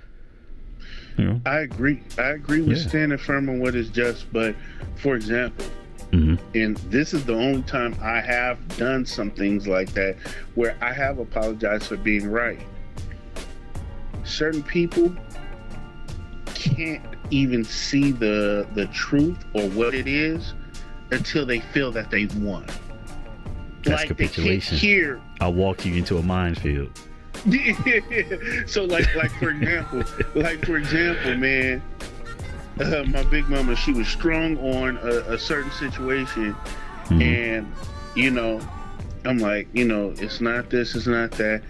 You 1.17 1.25
know, 1.25 1.41
I 1.45 1.59
agree. 1.59 2.01
I 2.17 2.29
agree 2.31 2.61
with 2.61 2.77
Yeah. 2.77 2.87
standing 2.87 3.17
firm 3.17 3.49
on 3.49 3.59
what 3.59 3.75
is 3.75 3.89
just. 3.89 4.31
But 4.31 4.55
for 4.95 5.15
example, 5.15 5.65
hmm 6.11 6.35
and 6.55 6.77
this 6.89 7.13
is 7.13 7.23
the 7.25 7.33
only 7.35 7.61
time 7.63 7.95
I 8.01 8.19
have 8.21 8.57
done 8.77 9.05
some 9.05 9.29
things 9.31 9.67
like 9.67 9.93
that 9.93 10.15
where 10.55 10.75
I 10.81 10.91
have 10.93 11.19
apologized 11.19 11.83
for 11.87 11.97
being 11.97 12.29
right. 12.29 12.59
Certain 14.23 14.63
people 14.63 15.15
can't 16.55 17.03
even 17.31 17.63
see 17.63 18.11
the 18.11 18.67
the 18.75 18.87
truth 18.87 19.37
or 19.53 19.63
what 19.69 19.93
it 19.93 20.07
is 20.07 20.53
until 21.11 21.45
they 21.45 21.59
feel 21.59 21.91
that 21.91 22.09
they've 22.11 22.35
won. 22.37 22.65
That's 23.83 24.01
like 24.07 24.17
they 24.17 24.25
can't 24.25 24.33
capitulation. 24.33 24.77
hear 24.77 25.21
I 25.41 25.47
walk 25.47 25.85
you 25.85 25.95
into 25.95 26.17
a 26.17 26.23
minefield. 26.23 26.99
so 28.67 28.83
like 28.85 29.13
like 29.15 29.31
for 29.39 29.49
example 29.49 30.03
like 30.35 30.63
for 30.65 30.77
example 30.77 31.35
man 31.35 31.81
uh, 32.79 33.03
my 33.07 33.23
big 33.23 33.47
mama 33.49 33.75
she 33.75 33.91
was 33.93 34.07
strong 34.07 34.57
on 34.57 34.97
a, 34.97 35.33
a 35.33 35.37
certain 35.39 35.71
situation 35.71 36.55
Mhm. 37.05 37.21
and 37.23 37.73
you 38.15 38.29
know 38.29 38.59
i'm 39.25 39.37
like 39.39 39.67
you 39.73 39.85
know 39.85 40.13
it's 40.17 40.41
not 40.41 40.69
this 40.69 40.95
it's 40.95 41.07
not 41.07 41.31
that. 41.31 41.61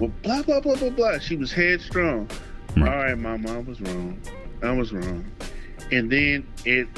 Well 0.00 0.10
blah 0.22 0.42
blah 0.42 0.60
blah 0.60 0.76
blah 0.76 0.90
blah. 0.90 1.18
She 1.18 1.36
was 1.36 1.52
headstrong 1.52 2.28
Right. 2.76 2.88
all 2.88 2.96
right 2.96 3.18
mama 3.18 3.54
i 3.54 3.58
was 3.58 3.80
wrong. 3.80 4.20
I 4.62 4.70
was 4.72 4.92
wrong. 4.92 5.24
And 5.92 6.10
then 6.10 6.46
it 6.64 6.88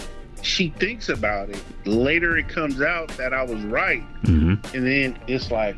she 0.42 0.70
thinks 0.78 1.08
about 1.08 1.50
it. 1.50 1.62
Later 1.85 2.37
it 2.38 2.49
comes 2.49 2.80
out 2.80 3.08
that 3.16 3.32
i 3.32 3.42
was 3.42 3.61
right. 3.64 4.02
Hmm 4.25 4.54
and 4.75 4.87
then 4.87 5.18
it's 5.28 5.50
like, 5.50 5.76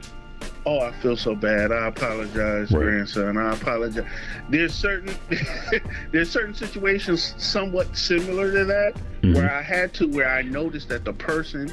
oh, 0.67 0.81
I 0.81 0.93
feel 1.01 1.17
so 1.17 1.35
bad. 1.35 1.73
I 1.73 1.89
apologize, 1.89 2.71
Right. 2.71 2.83
grandson. 2.83 3.37
I 3.37 3.53
apologize. 3.55 4.05
There's 4.49 4.75
certain 4.75 5.15
there's 6.13 6.31
certain 6.31 6.55
situations 6.55 7.35
somewhat 7.39 7.97
similar 7.97 8.53
to 8.53 8.65
that 8.67 8.95
Mhm. 9.23 9.35
where 9.37 9.53
I 9.53 9.63
had 9.63 9.93
to 9.95 10.07
where 10.09 10.29
I 10.29 10.43
noticed 10.43 10.89
that 10.89 11.05
the 11.05 11.13
person 11.13 11.73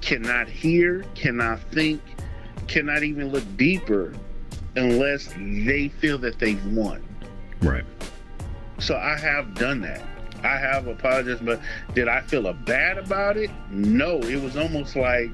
cannot 0.00 0.48
hear, 0.48 1.04
cannot 1.14 1.60
think, 1.72 2.00
cannot 2.66 3.02
even 3.02 3.28
look 3.30 3.44
deeper 3.56 4.12
unless 4.76 5.28
they 5.36 5.88
feel 6.00 6.16
that 6.18 6.38
they've 6.38 6.64
won. 6.66 7.02
Right. 7.62 7.84
So 8.78 8.96
I 8.96 9.18
have 9.18 9.54
done 9.54 9.80
that. 9.82 10.02
I 10.42 10.56
have 10.56 10.86
apologized, 10.86 11.44
but 11.44 11.60
did 11.94 12.08
I 12.08 12.22
feel 12.22 12.46
a 12.46 12.54
bad 12.54 12.96
about 12.96 13.36
it? 13.36 13.50
No. 13.70 14.20
It 14.20 14.40
was 14.40 14.56
almost 14.56 14.96
like 14.96 15.30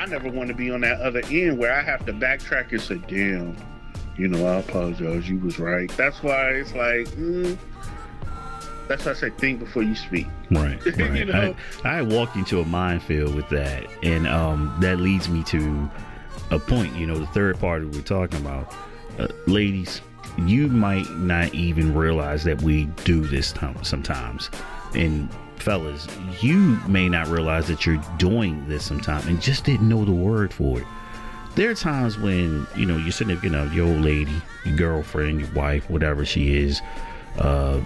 I 0.00 0.06
never 0.06 0.30
want 0.30 0.48
to 0.48 0.54
be 0.54 0.70
on 0.70 0.80
that 0.80 0.98
other 1.02 1.20
end 1.30 1.58
where 1.58 1.74
I 1.74 1.82
have 1.82 2.06
to 2.06 2.12
backtrack 2.14 2.72
and 2.72 2.80
say, 2.80 2.98
"Damn, 3.06 3.54
you 4.16 4.28
know, 4.28 4.46
I 4.46 4.56
apologize. 4.56 5.28
You 5.28 5.38
was 5.38 5.58
right." 5.58 5.94
That's 5.94 6.22
why 6.22 6.52
it's 6.52 6.74
like, 6.74 7.06
mm, 7.08 7.58
that's 8.88 9.04
why 9.04 9.10
I 9.10 9.14
say 9.14 9.28
think 9.28 9.60
before 9.60 9.82
you 9.82 9.94
speak. 9.94 10.26
Right. 10.50 10.80
You 10.96 11.26
know? 11.26 11.54
I, 11.84 11.98
I 11.98 12.02
walked 12.02 12.36
into 12.36 12.60
a 12.60 12.64
minefield 12.64 13.34
with 13.34 13.46
that, 13.50 13.84
and 14.02 14.26
um, 14.26 14.74
that 14.80 15.00
leads 15.00 15.28
me 15.28 15.42
to 15.44 15.90
a 16.50 16.58
point. 16.58 16.96
You 16.96 17.06
know, 17.06 17.18
the 17.18 17.26
third 17.26 17.60
party 17.60 17.84
we're 17.84 18.00
talking 18.00 18.40
about, 18.40 18.74
uh, 19.18 19.28
ladies. 19.46 20.00
You 20.38 20.68
might 20.68 21.10
not 21.16 21.52
even 21.54 21.94
realize 21.94 22.44
that 22.44 22.62
we 22.62 22.84
do 23.04 23.20
this 23.26 23.52
time 23.52 23.82
sometimes, 23.84 24.48
and 24.94 25.28
fellas, 25.60 26.06
you 26.40 26.78
may 26.88 27.08
not 27.08 27.28
realize 27.28 27.66
that 27.68 27.86
you're 27.86 28.02
doing 28.16 28.66
this 28.68 28.84
sometimes 28.84 29.26
and 29.26 29.40
just 29.40 29.64
didn't 29.64 29.88
know 29.88 30.04
the 30.04 30.12
word 30.12 30.52
for 30.52 30.80
it. 30.80 30.86
There 31.56 31.70
are 31.70 31.74
times 31.74 32.16
when 32.16 32.66
you 32.76 32.86
know 32.86 32.96
you're 32.96 33.12
sitting 33.12 33.38
you 33.42 33.50
know, 33.50 33.64
your 33.64 33.88
old 33.88 34.02
lady, 34.02 34.40
your 34.64 34.76
girlfriend, 34.76 35.40
your 35.40 35.50
wife, 35.52 35.88
whatever 35.90 36.24
she 36.24 36.56
is, 36.56 36.80
uh, 37.38 37.80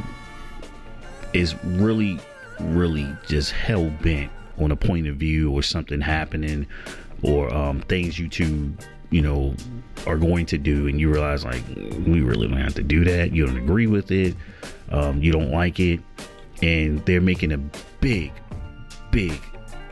is 1.33 1.55
really, 1.65 2.21
really 2.61 3.09
just 3.27 3.53
hell 3.53 3.91
bent 4.03 4.31
on 4.59 4.71
a 4.71 4.77
point 4.77 5.07
of 5.07 5.17
view 5.17 5.51
or 5.51 5.63
something 5.63 6.01
happening 6.01 6.67
or 7.23 7.53
um, 7.53 7.81
things 7.83 8.19
you 8.19 8.29
two, 8.29 8.73
you 9.11 9.23
know, 9.23 9.55
are 10.07 10.19
going 10.19 10.45
to 10.47 10.59
do, 10.59 10.87
and 10.87 11.01
you 11.01 11.11
realize 11.11 11.45
like 11.45 11.63
we 12.07 12.21
really 12.21 12.47
don't 12.47 12.59
have 12.59 12.75
to 12.75 12.83
do 12.83 13.05
that. 13.05 13.33
You 13.33 13.47
don't 13.47 13.57
agree 13.57 13.87
with 13.87 14.11
it. 14.11 14.37
Um, 14.91 15.23
you 15.23 15.33
don't 15.33 15.51
like 15.51 15.81
it, 15.81 16.01
and 16.63 17.05
they're 17.07 17.21
making 17.21 17.53
a 17.53 17.59
big, 18.01 18.33
big 19.11 19.41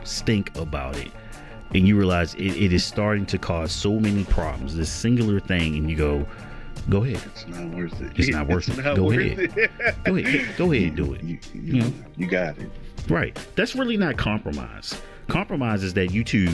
stink 0.03 0.55
about 0.57 0.97
it. 0.97 1.11
And 1.75 1.87
you 1.87 1.97
realize 1.97 2.35
it, 2.35 2.55
it 2.55 2.71
is 2.73 2.83
starting 2.85 3.25
to 3.27 3.37
cause 3.37 3.71
so 3.71 3.99
many 3.99 4.23
problems. 4.25 4.75
This 4.75 4.91
singular 4.91 5.39
thing, 5.39 5.75
and 5.75 5.89
you 5.89 5.95
go, 5.95 6.25
go 6.89 7.03
ahead. 7.03 7.21
It's 7.33 7.47
not 7.47 7.69
worth 7.75 8.01
it. 8.01 8.11
It's 8.15 8.29
not 8.29 8.47
worth 8.47 8.69
it. 8.69 8.83
Go 8.95 9.11
ahead. 9.11 9.55
Go 10.05 10.15
ahead. 10.15 10.55
Go 10.57 10.71
ahead 10.71 10.87
and 10.89 10.95
do 10.95 11.13
it. 11.13 11.23
You, 11.23 11.39
you, 11.53 11.61
You 11.61 11.81
know? 11.81 11.93
you 12.15 12.27
got 12.27 12.57
it. 12.59 12.69
Right. 13.09 13.37
That's 13.55 13.75
really 13.75 13.97
not 13.97 14.17
compromise. 14.17 15.01
Compromise 15.27 15.83
is 15.83 15.93
that 15.95 16.11
you 16.11 16.23
two 16.23 16.49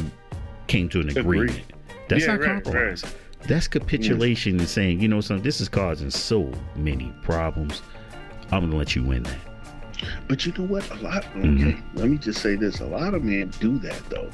came 0.68 0.88
to 0.90 1.02
an 1.02 1.10
Agree. 1.10 1.42
agreement. 1.42 1.74
That's 2.08 2.22
Yeah, 2.26 2.36
not 2.36 2.40
right, 2.40 2.64
compromise. 2.64 3.04
That's 3.48 3.68
capitulation 3.68 4.60
and 4.60 4.68
saying, 4.68 5.00
you 5.02 5.08
know 5.08 5.22
something, 5.22 5.44
this 5.44 5.60
is 5.62 5.68
causing 5.70 6.10
so 6.12 6.52
many 6.76 7.14
problems. 7.24 7.82
I'm 8.52 8.62
gonna 8.66 8.76
let 8.78 8.96
you 8.96 9.04
win 9.04 9.24
that. 9.24 9.38
But 10.28 10.46
you 10.46 10.54
know 10.58 10.64
what? 10.66 10.90
A 10.92 10.96
lot. 10.96 11.26
Okay, 11.36 11.48
Mhm. 11.48 11.82
let 11.96 12.10
me 12.10 12.18
just 12.18 12.42
say 12.42 12.56
this: 12.56 12.80
a 12.80 12.86
lot 12.86 13.14
of 13.14 13.24
men 13.24 13.52
do 13.60 13.78
that 13.80 14.02
though. 14.10 14.30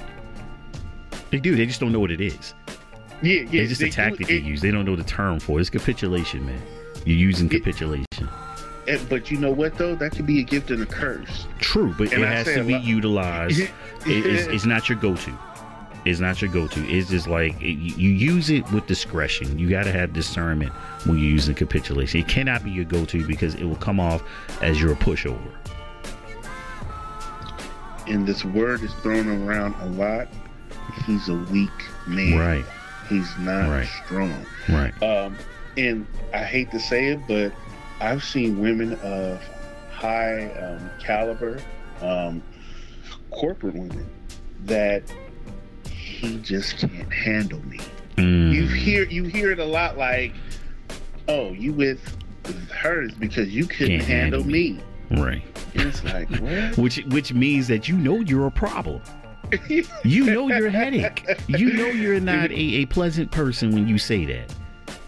They 1.31 1.39
do, 1.39 1.55
they 1.55 1.65
just 1.65 1.79
don't 1.79 1.91
know 1.91 1.99
what 1.99 2.11
it 2.11 2.21
is. 2.21 2.53
Yeah, 3.21 3.41
yeah. 3.49 3.61
it's 3.61 3.69
just 3.69 3.81
a 3.81 3.89
tactic 3.89 4.29
it- 4.29 4.41
they 4.43 4.47
use. 4.47 4.61
They 4.61 4.71
don't 4.71 4.85
know 4.85 4.95
the 4.95 5.03
term 5.03 5.39
for 5.39 5.57
it. 5.57 5.61
It's 5.61 5.69
capitulation, 5.69 6.45
man. 6.45 6.61
You're 7.05 7.17
using 7.17 7.49
capitulation. 7.49 8.05
And- 8.87 9.09
but 9.09 9.31
you 9.31 9.37
know 9.39 9.51
what 9.51 9.77
though? 9.77 9.95
That 9.95 10.11
could 10.11 10.27
be 10.27 10.39
a 10.39 10.43
gift 10.43 10.69
and 10.69 10.83
a 10.83 10.85
curse. 10.85 11.47
True, 11.59 11.93
but 11.97 12.13
And 12.13 12.21
it 12.23 12.27
I 12.27 12.31
has 12.33 12.45
to 12.53 12.63
be 12.63 12.73
lot- 12.73 12.83
utilized. 12.83 13.59
it, 13.61 13.71
it's, 14.05 14.47
it's 14.47 14.65
not 14.65 14.87
your 14.89 14.97
go-to. 14.99 15.31
It's 16.05 16.19
not 16.19 16.39
your 16.41 16.51
go-to. 16.51 16.81
It's 16.87 17.09
just 17.09 17.27
like 17.27 17.59
it, 17.61 17.73
you 17.73 17.95
you 17.95 18.09
use 18.11 18.49
it 18.51 18.69
with 18.71 18.85
discretion. 18.85 19.57
You 19.57 19.69
got 19.69 19.83
to 19.85 19.91
have 19.91 20.13
discernment 20.13 20.71
when 21.05 21.17
you're 21.17 21.29
using 21.31 21.55
capitulation. 21.55 22.19
It 22.21 22.27
cannot 22.27 22.63
be 22.63 22.69
your 22.71 22.85
go-to 22.85 23.25
because 23.25 23.55
it 23.55 23.63
will 23.63 23.75
come 23.77 23.99
off 23.99 24.23
as 24.61 24.79
you're 24.79 24.93
a 24.93 24.95
pushover. 24.97 25.51
And 28.07 28.27
this 28.27 28.45
word 28.45 28.83
is 28.83 28.93
thrown 28.95 29.27
around 29.47 29.73
a 29.81 29.87
lot. 29.87 30.27
He's 31.05 31.27
a 31.27 31.33
weak 31.35 31.71
man. 32.07 32.37
Right, 32.37 32.65
He's 33.09 33.29
not 33.39 33.67
Right. 33.69 33.87
strong. 34.05 34.45
right. 34.69 34.93
Um, 35.03 35.35
and 35.75 36.05
I 36.33 36.43
hate 36.43 36.69
to 36.71 36.79
say 36.79 37.07
it, 37.07 37.19
but 37.27 37.51
I've 37.99 38.23
seen 38.23 38.59
women 38.59 38.93
of 39.01 39.41
high 39.91 40.45
um, 40.51 40.89
caliber, 41.03 41.59
um, 42.01 42.43
corporate 43.31 43.73
women, 43.73 44.05
that 44.65 45.03
he 46.25 46.37
just 46.39 46.77
can't 46.77 47.11
handle 47.13 47.63
me. 47.65 47.79
Mm, 48.17 48.53
You 48.53 48.67
hear 48.67 49.03
you 49.05 49.23
hear 49.23 49.51
it 49.51 49.59
a 49.59 49.65
lot, 49.65 49.97
like, 49.97 50.33
"Oh, 51.27 51.51
you 51.53 51.73
with 51.73 51.99
hers 52.71 53.11
because 53.13 53.49
you 53.49 53.65
couldn't 53.65 53.99
Can't 53.99 54.03
handle, 54.03 54.41
handle 54.43 54.51
me." 54.51 54.79
right. 55.11 55.43
And 55.75 55.83
it's 55.89 56.03
like, 56.03 56.29
what? 56.39 56.77
Which 56.77 56.97
which 57.09 57.33
means 57.33 57.67
that 57.67 57.87
you 57.89 57.97
know 57.97 58.19
you're 58.21 58.47
a 58.47 58.51
problem. 58.51 59.01
You 60.03 60.25
know 60.25 60.47
you're 60.47 60.67
a 60.67 60.71
headache. 60.71 61.23
You 61.47 61.73
know 61.73 61.85
you're 61.87 62.19
not 62.19 62.49
a, 62.51 62.59
a 62.81 62.85
pleasant 62.87 63.31
person 63.31 63.71
when 63.71 63.87
you 63.87 63.97
say 63.99 64.25
that. 64.25 64.53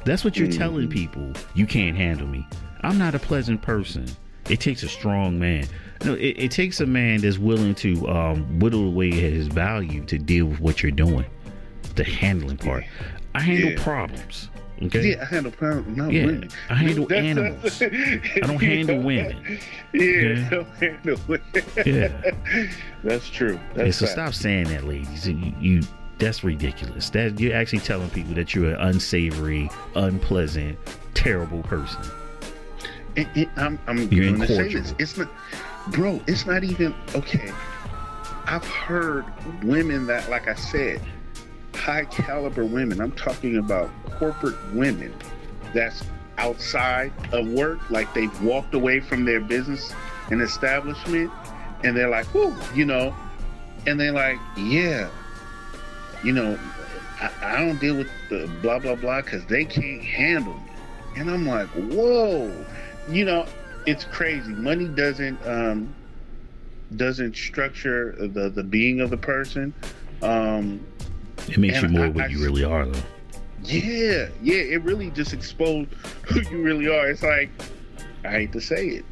That's 0.06 0.24
what 0.24 0.38
you're 0.38 0.48
Mhm. 0.48 0.58
telling 0.58 0.90
people. 0.90 1.34
You 1.56 1.66
can't 1.66 1.98
handle 1.98 2.28
me. 2.28 2.48
I'm 2.82 2.98
not 3.00 3.16
a 3.16 3.20
pleasant 3.20 3.62
person. 3.62 4.06
It 4.50 4.60
takes 4.60 4.84
a 4.84 4.88
strong 4.90 5.40
man. 5.40 5.66
No, 6.06 6.13
it, 6.13 6.36
it 6.38 6.51
takes 6.51 6.80
a 6.80 6.86
man 6.86 7.22
that's 7.22 7.38
willing 7.38 7.75
to 7.75 8.08
um, 8.10 8.60
whittle 8.60 8.86
away 8.88 9.12
his 9.12 9.48
value 9.48 10.04
to 10.06 10.18
deal 10.18 10.46
with 10.46 10.60
what 10.60 10.84
you're 10.84 10.92
doing. 10.92 11.25
The 11.96 12.04
handling 12.04 12.58
part. 12.58 12.84
I 13.36 13.42
handle 13.42 13.72
Yeah. 13.72 13.84
problems. 13.84 14.50
Okay. 14.84 15.10
Yeah, 15.12 15.24
I 15.24 15.25
handle 15.25 15.51
problems, 15.51 15.98
not 15.98 16.12
Yeah, 16.12 16.25
women. 16.27 16.50
I 16.70 16.75
handle 16.75 17.06
That's- 17.10 17.25
animals. 17.25 17.80
that's- 17.80 18.30
I 18.36 18.39
don't 18.42 18.62
handle 18.62 19.01
women. 19.01 19.60
Yeah, 19.94 20.01
Okay. 20.01 20.46
I 20.46 20.50
don't 20.50 20.68
handle 20.77 21.20
women. 21.27 21.48
Yeah. 21.86 22.32
That's 23.04 23.27
true. 23.30 23.60
Yeah, 23.75 23.89
so 23.89 24.06
stop 24.06 24.34
saying 24.36 24.66
that, 24.68 24.84
ladies. 24.86 25.27
You, 25.27 25.54
you 25.60 25.82
that's 26.20 26.44
ridiculous. 26.44 27.10
That 27.12 27.39
you're 27.39 27.56
actually 27.56 27.80
telling 27.80 28.10
people 28.12 28.34
that 28.36 28.54
you're 28.56 28.72
an 28.72 28.82
unsavory, 28.88 29.70
unpleasant, 29.96 30.77
terrible 31.13 31.62
person. 31.63 32.01
And- 33.18 33.28
and 33.36 33.50
I'm, 33.58 33.80
I'm 33.88 34.08
going 34.08 34.40
to 34.42 34.48
say 34.48 34.74
this. 34.74 34.94
It's 35.00 35.18
not, 35.18 35.30
bro. 35.88 36.22
It's 36.28 36.46
not 36.46 36.64
even 36.64 36.94
okay. 37.16 37.52
I've 38.46 38.66
heard 38.66 39.26
women 39.64 40.06
that, 40.08 40.30
like 40.30 40.48
I 40.48 40.54
said, 40.56 41.02
high 41.74 42.06
caliber 42.06 42.64
women. 42.64 43.02
I'm 43.02 43.12
talking 43.14 43.58
about 43.58 43.90
corporate 44.20 44.56
women 44.74 45.14
that's 45.74 46.04
outside 46.38 47.12
of 47.34 47.48
work, 47.50 47.90
like 47.90 48.14
they've 48.14 48.42
walked 48.44 48.74
away 48.76 49.00
from 49.00 49.26
their 49.26 49.40
business 49.42 49.94
and 50.32 50.42
establishment, 50.42 51.32
and 51.84 51.98
they're 51.98 52.10
like, 52.10 52.32
"Whoo," 52.34 52.56
you 52.76 52.86
know, 52.86 53.16
and 53.88 54.00
they're 54.00 54.12
like, 54.14 54.38
"Yeah, 54.56 55.10
you 56.24 56.32
know, 56.34 56.58
I, 57.20 57.32
I 57.42 57.60
don't 57.66 57.80
deal 57.80 57.96
with 57.98 58.08
the 58.30 58.48
blah 58.62 58.78
blah 58.80 58.96
blah 58.96 59.22
because 59.22 59.46
they 59.48 59.66
can't 59.66 60.04
handle 60.04 60.54
me," 60.54 60.72
and 61.18 61.30
I'm 61.32 61.48
like, 61.48 61.68
"Whoa." 61.70 62.66
You 63.10 63.26
know, 63.26 63.46
it's 63.86 64.04
crazy. 64.06 64.52
Money 64.54 64.88
doesn't 64.88 65.38
um, 65.46 65.94
doesn't 66.96 67.36
structure 67.36 68.16
the 68.18 68.50
the 68.50 68.64
being 68.64 69.02
of 69.02 69.10
the 69.10 69.18
person. 69.18 69.74
Um, 70.22 70.86
It 71.48 71.58
makes 71.58 71.82
you 71.82 71.90
more 71.90 72.06
I- 72.06 72.10
what 72.10 72.24
I- 72.26 72.28
you 72.28 72.44
really 72.44 72.64
are, 72.64 72.86
though. 72.86 73.00
yeah, 73.64 74.28
yeah, 74.42 74.56
it 74.56 74.82
really 74.84 75.10
just 75.12 75.34
exposed 75.34 75.90
who 76.24 76.42
you 76.50 76.62
really 76.64 76.88
are. 76.88 77.10
It's 77.10 77.24
like 77.24 77.50
I 78.26 78.30
hate 78.32 78.52
to 78.54 78.62
say 78.62 78.88
it. 78.88 79.06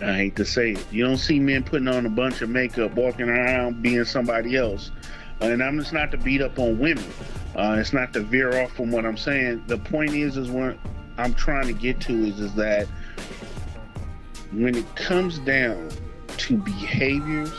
I 0.00 0.14
hate 0.14 0.36
to 0.36 0.44
say 0.44 0.72
it. 0.72 0.84
You 0.90 1.04
don't 1.04 1.18
see 1.18 1.38
men 1.38 1.62
putting 1.62 1.86
on 1.86 2.06
a 2.06 2.10
bunch 2.10 2.42
of 2.42 2.48
makeup, 2.50 2.94
walking 2.94 3.28
around 3.28 3.82
being 3.82 4.04
somebody 4.04 4.56
else. 4.56 4.90
And 5.40 5.62
I'm 5.62 5.78
just 5.78 5.92
not 5.92 6.10
to 6.12 6.16
beat 6.16 6.40
up 6.40 6.58
on 6.58 6.78
women. 6.78 7.04
Uh, 7.54 7.76
it's 7.78 7.92
not 7.92 8.12
to 8.14 8.20
veer 8.20 8.60
off 8.62 8.72
from 8.72 8.90
what 8.90 9.04
I'm 9.04 9.16
saying. 9.16 9.62
The 9.66 9.76
point 9.78 10.10
is, 10.14 10.36
is 10.36 10.50
what 10.50 10.76
I'm 11.18 11.34
trying 11.34 11.66
to 11.66 11.72
get 11.72 12.00
to 12.02 12.12
is, 12.24 12.40
is 12.40 12.54
that 12.54 12.88
when 14.52 14.74
it 14.76 14.96
comes 14.96 15.38
down 15.40 15.90
to 16.38 16.56
behaviors, 16.56 17.52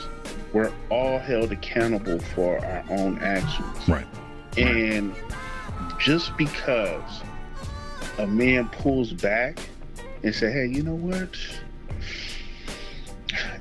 we're 0.53 0.71
all 0.89 1.17
held 1.19 1.51
accountable 1.51 2.19
for 2.35 2.63
our 2.65 2.83
own 2.89 3.17
actions. 3.19 3.89
Right. 3.89 4.05
And 4.57 5.15
just 5.99 6.35
because 6.37 7.21
a 8.19 8.27
man 8.27 8.69
pulls 8.69 9.11
back 9.13 9.57
and 10.23 10.33
say, 10.33 10.51
"Hey, 10.51 10.67
you 10.67 10.83
know 10.83 10.93
what? 10.95 11.29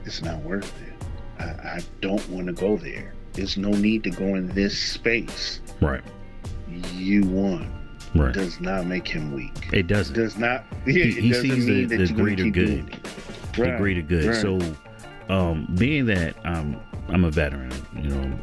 It's 0.05 0.23
not 0.23 0.39
worth 0.43 0.73
it. 0.83 1.07
I, 1.43 1.45
I 1.77 1.81
don't 2.01 2.27
want 2.29 2.47
to 2.49 2.53
go 2.53 2.77
there. 2.77 3.15
There's 3.33 3.57
no 3.57 3.71
need 3.71 4.05
to 4.05 4.11
go 4.11 4.35
in 4.35 4.49
this 4.49 4.79
space." 4.79 5.61
Right. 5.81 6.03
You 6.95 7.23
won. 7.25 7.73
Right. 8.15 8.35
Does 8.35 8.61
not 8.61 8.87
make 8.87 9.09
him 9.09 9.33
weak. 9.33 9.69
It 9.73 9.87
doesn't. 9.87 10.15
Does 10.15 10.37
not. 10.37 10.65
Yeah, 10.87 10.93
He- 10.93 11.01
it 11.11 11.15
he 11.23 11.29
doesn't 11.31 11.51
sees 11.51 11.67
the- 11.67 11.73
mean 11.73 11.89
that 11.89 11.97
the 12.09 12.13
greater 12.13 12.51
good. 12.51 13.02
It. 13.59 13.73
the 13.73 13.77
greater 13.79 14.03
good. 14.03 14.27
right. 14.27 14.37
So, 14.37 14.61
um, 15.29 15.67
being 15.79 16.07
that 16.07 16.35
I'm 16.45 16.81
I'm 17.09 17.25
a 17.25 17.31
veteran, 17.31 17.73
you 17.97 18.09
know, 18.09 18.39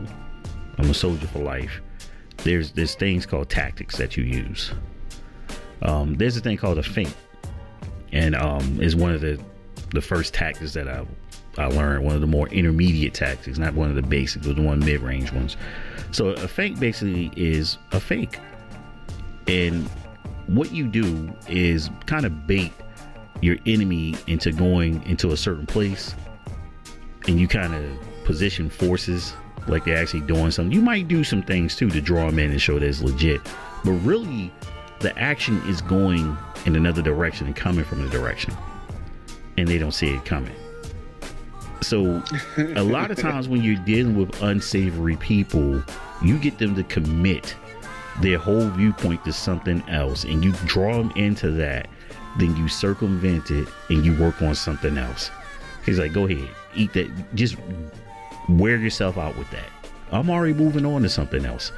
I'm 0.77 0.89
a 0.89 0.93
soldier 0.93 1.27
for 1.27 1.39
life. 1.39 1.81
There's 2.37 2.71
there's 2.71 2.95
things 2.95 3.25
called 3.25 3.49
tactics 3.49 3.97
that 3.97 4.15
you 4.15 4.23
use. 4.23 4.71
Um, 5.81 6.15
there's 6.15 6.37
a 6.37 6.41
thing 6.41 6.57
called 6.57 6.77
a 6.77 6.83
feint, 6.83 7.15
and 8.11 8.35
um, 8.35 8.81
is 8.81 8.95
one 8.95 9.11
of 9.11 9.21
the 9.21 9.39
the 9.91 10.01
first 10.01 10.33
tactics 10.33 10.73
that 10.73 10.87
I 10.87 11.05
I 11.57 11.65
learned. 11.65 12.05
One 12.05 12.15
of 12.15 12.21
the 12.21 12.27
more 12.27 12.47
intermediate 12.49 13.13
tactics, 13.13 13.57
not 13.57 13.73
one 13.73 13.89
of 13.89 13.95
the 13.95 14.01
basics, 14.01 14.47
but 14.47 14.55
the 14.55 14.61
one 14.61 14.79
mid 14.79 15.01
range 15.01 15.31
ones. 15.31 15.57
So 16.11 16.29
a 16.29 16.47
feint 16.47 16.79
basically 16.79 17.31
is 17.35 17.77
a 17.91 17.99
fake, 17.99 18.39
and 19.47 19.87
what 20.47 20.71
you 20.71 20.87
do 20.87 21.31
is 21.47 21.89
kind 22.05 22.25
of 22.25 22.47
bait 22.47 22.73
your 23.41 23.57
enemy 23.65 24.15
into 24.27 24.51
going 24.51 25.03
into 25.03 25.31
a 25.31 25.37
certain 25.37 25.65
place 25.65 26.15
and 27.27 27.39
you 27.39 27.47
kind 27.47 27.73
of 27.73 27.85
position 28.25 28.69
forces 28.69 29.33
like 29.67 29.85
they're 29.85 29.97
actually 29.97 30.21
doing 30.21 30.51
something. 30.51 30.71
You 30.71 30.81
might 30.81 31.07
do 31.07 31.23
some 31.23 31.41
things 31.41 31.75
too 31.75 31.89
to 31.89 32.01
draw 32.01 32.25
them 32.27 32.39
in 32.39 32.51
and 32.51 32.61
show 32.61 32.79
that 32.79 32.85
it's 32.85 33.01
legit, 33.01 33.41
but 33.83 33.91
really 33.91 34.51
the 34.99 35.17
action 35.17 35.61
is 35.67 35.81
going 35.81 36.37
in 36.65 36.75
another 36.75 37.01
direction 37.01 37.47
and 37.47 37.55
coming 37.55 37.85
from 37.85 38.05
a 38.05 38.09
direction, 38.09 38.53
and 39.57 39.67
they 39.67 39.77
don't 39.77 39.93
see 39.93 40.13
it 40.13 40.25
coming. 40.25 40.55
So, 41.81 42.21
a 42.57 42.83
lot 42.83 43.09
of 43.09 43.17
times 43.17 43.47
when 43.47 43.63
you're 43.63 43.81
dealing 43.85 44.17
with 44.17 44.41
unsavory 44.41 45.15
people, 45.15 45.81
you 46.21 46.37
get 46.37 46.57
them 46.57 46.75
to 46.75 46.83
commit 46.83 47.55
their 48.21 48.37
whole 48.37 48.67
viewpoint 48.69 49.23
to 49.23 49.31
something 49.31 49.81
else, 49.87 50.25
and 50.25 50.43
you 50.43 50.51
draw 50.65 50.97
them 50.97 51.11
into 51.15 51.51
that. 51.51 51.89
Then 52.37 52.55
you 52.55 52.67
circumvent 52.67 53.51
it 53.51 53.67
and 53.89 54.05
you 54.05 54.15
work 54.17 54.41
on 54.41 54.55
something 54.55 54.97
else. 54.97 55.31
He's 55.85 55.97
like, 55.99 56.13
go 56.13 56.25
ahead, 56.27 56.47
eat 56.75 56.93
that. 56.93 57.09
Just 57.35 57.55
wear 58.47 58.77
yourself 58.77 59.17
out 59.17 59.35
with 59.37 59.49
that. 59.51 59.69
I'm 60.11 60.29
already 60.29 60.53
moving 60.53 60.85
on 60.85 61.01
to 61.03 61.09
something 61.09 61.45
else. 61.45 61.71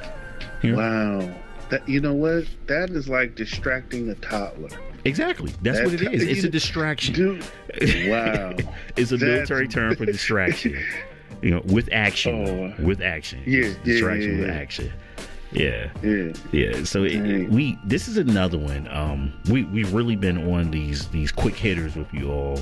You 0.62 0.72
know? 0.72 0.78
Wow. 0.78 1.34
That 1.70 1.88
you 1.88 2.00
know 2.00 2.12
what? 2.14 2.44
That 2.66 2.90
is 2.90 3.08
like 3.08 3.34
distracting 3.34 4.08
a 4.10 4.14
toddler. 4.16 4.68
Exactly. 5.04 5.52
That's 5.62 5.78
That- 5.78 5.84
what 5.86 5.94
it 5.94 6.14
is. 6.14 6.22
It's 6.22 6.44
a 6.44 6.48
distraction. 6.50 7.14
Dude. 7.14 7.40
Wow. 8.08 8.54
it's 8.96 9.10
a 9.12 9.16
That's- 9.16 9.20
military 9.48 9.68
term 9.68 9.96
for 9.96 10.04
distraction. 10.06 10.78
You 11.40 11.50
know, 11.50 11.62
with 11.64 11.88
action. 11.90 12.46
Oh. 12.78 12.84
with 12.84 13.00
action. 13.00 13.42
Yeah, 13.44 13.64
yeah, 13.66 13.74
distraction 13.82 14.34
yeah, 14.38 14.40
with 14.42 14.50
action. 14.50 14.92
Yeah. 15.52 15.90
Yeah. 16.02 16.32
Yeah, 16.52 16.84
so 16.84 17.04
it, 17.04 17.18
Right. 17.20 17.48
we 17.50 17.78
this 17.84 18.08
is 18.08 18.16
another 18.16 18.58
one. 18.58 18.88
Um, 18.90 19.32
we 19.50 19.64
we've 19.64 19.92
really 19.92 20.16
been 20.16 20.50
on 20.52 20.70
these 20.70 21.08
these 21.08 21.30
quick 21.32 21.54
hitters 21.56 21.94
with 21.96 22.12
you 22.12 22.30
all. 22.30 22.60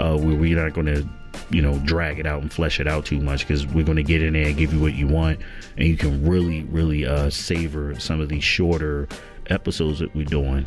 Uh, 0.00 0.16
where 0.16 0.34
we're 0.34 0.56
not 0.56 0.72
going 0.72 0.86
to, 0.86 1.06
you 1.50 1.60
know, 1.60 1.78
drag 1.80 2.18
it 2.18 2.26
out 2.26 2.40
and 2.40 2.50
flesh 2.50 2.80
it 2.80 2.86
out 2.86 3.04
too 3.04 3.20
much 3.20 3.46
because 3.46 3.66
we're 3.66 3.84
going 3.84 3.96
to 3.96 4.02
get 4.02 4.22
in 4.22 4.32
there 4.32 4.46
and 4.46 4.56
give 4.56 4.72
you 4.72 4.80
what 4.80 4.94
you 4.94 5.06
want, 5.06 5.38
and 5.76 5.86
you 5.86 5.96
can 5.98 6.26
really 6.26 6.62
really 6.64 7.04
uh, 7.06 7.28
savor 7.28 7.98
some 8.00 8.20
of 8.20 8.28
these 8.30 8.44
shorter 8.44 9.06
episodes 9.48 9.98
that 9.98 10.14
we're 10.14 10.24
doing. 10.24 10.66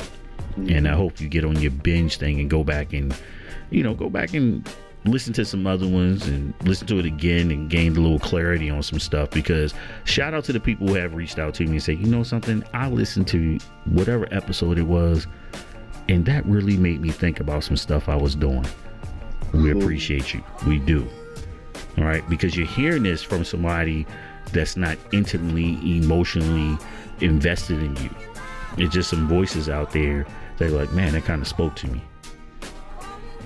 And 0.68 0.86
I 0.88 0.94
hope 0.94 1.20
you 1.20 1.28
get 1.28 1.44
on 1.44 1.60
your 1.60 1.70
binge 1.70 2.18
thing 2.18 2.38
and 2.40 2.48
go 2.50 2.62
back 2.64 2.92
and, 2.92 3.14
you 3.70 3.82
know, 3.82 3.94
go 3.94 4.10
back 4.10 4.34
and 4.34 4.68
listen 5.04 5.32
to 5.32 5.44
some 5.44 5.66
other 5.66 5.88
ones 5.88 6.26
and 6.26 6.54
listen 6.64 6.86
to 6.86 6.98
it 6.98 7.06
again 7.06 7.50
and 7.50 7.70
gain 7.70 7.96
a 7.96 8.00
little 8.00 8.18
clarity 8.18 8.68
on 8.68 8.82
some 8.82 8.98
stuff 8.98 9.30
because 9.30 9.72
shout 10.04 10.34
out 10.34 10.44
to 10.44 10.52
the 10.52 10.60
people 10.60 10.88
who 10.88 10.94
have 10.94 11.14
reached 11.14 11.38
out 11.38 11.54
to 11.54 11.64
me 11.64 11.72
and 11.72 11.82
say 11.82 11.94
you 11.94 12.06
know 12.06 12.22
something? 12.22 12.62
I 12.74 12.88
listened 12.88 13.28
to 13.28 13.58
whatever 13.86 14.28
episode 14.32 14.78
it 14.78 14.82
was 14.82 15.26
and 16.08 16.24
that 16.26 16.44
really 16.46 16.76
made 16.76 17.00
me 17.00 17.10
think 17.10 17.40
about 17.40 17.64
some 17.64 17.76
stuff 17.76 18.08
i 18.08 18.16
was 18.16 18.34
doing. 18.34 18.66
We 19.52 19.72
appreciate 19.72 20.32
you. 20.32 20.44
We 20.66 20.78
do. 20.78 21.08
All 21.98 22.04
right? 22.04 22.28
Because 22.28 22.56
you're 22.56 22.66
hearing 22.66 23.02
this 23.02 23.22
from 23.22 23.44
somebody 23.44 24.06
that's 24.52 24.76
not 24.76 24.96
intimately 25.12 25.74
emotionally 25.96 26.78
invested 27.20 27.82
in 27.82 27.96
you. 27.96 28.10
It's 28.76 28.94
just 28.94 29.10
some 29.10 29.28
voices 29.28 29.68
out 29.68 29.90
there 29.92 30.26
they're 30.60 30.68
like 30.68 30.92
man 30.92 31.14
that 31.14 31.24
kind 31.24 31.40
of 31.40 31.48
spoke 31.48 31.74
to 31.74 31.88
me 31.88 32.02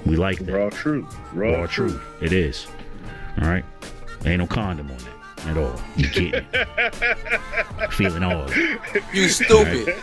we 0.06 0.16
like 0.16 0.38
that 0.40 0.52
Raw 0.52 0.70
truth. 0.70 1.14
Raw, 1.32 1.50
Raw 1.60 1.66
truth. 1.66 1.92
truth. 1.92 2.22
It 2.22 2.32
is. 2.32 2.66
All 3.40 3.48
right. 3.48 3.64
Ain't 4.26 4.38
no 4.38 4.46
condom 4.46 4.90
on 4.90 4.96
that 4.98 5.23
at 5.48 5.56
all. 5.56 5.74
You 5.96 6.08
kidding? 6.08 6.46
Feeling 7.90 8.22
all. 8.22 8.50
You 9.12 9.28
stupid. 9.28 9.94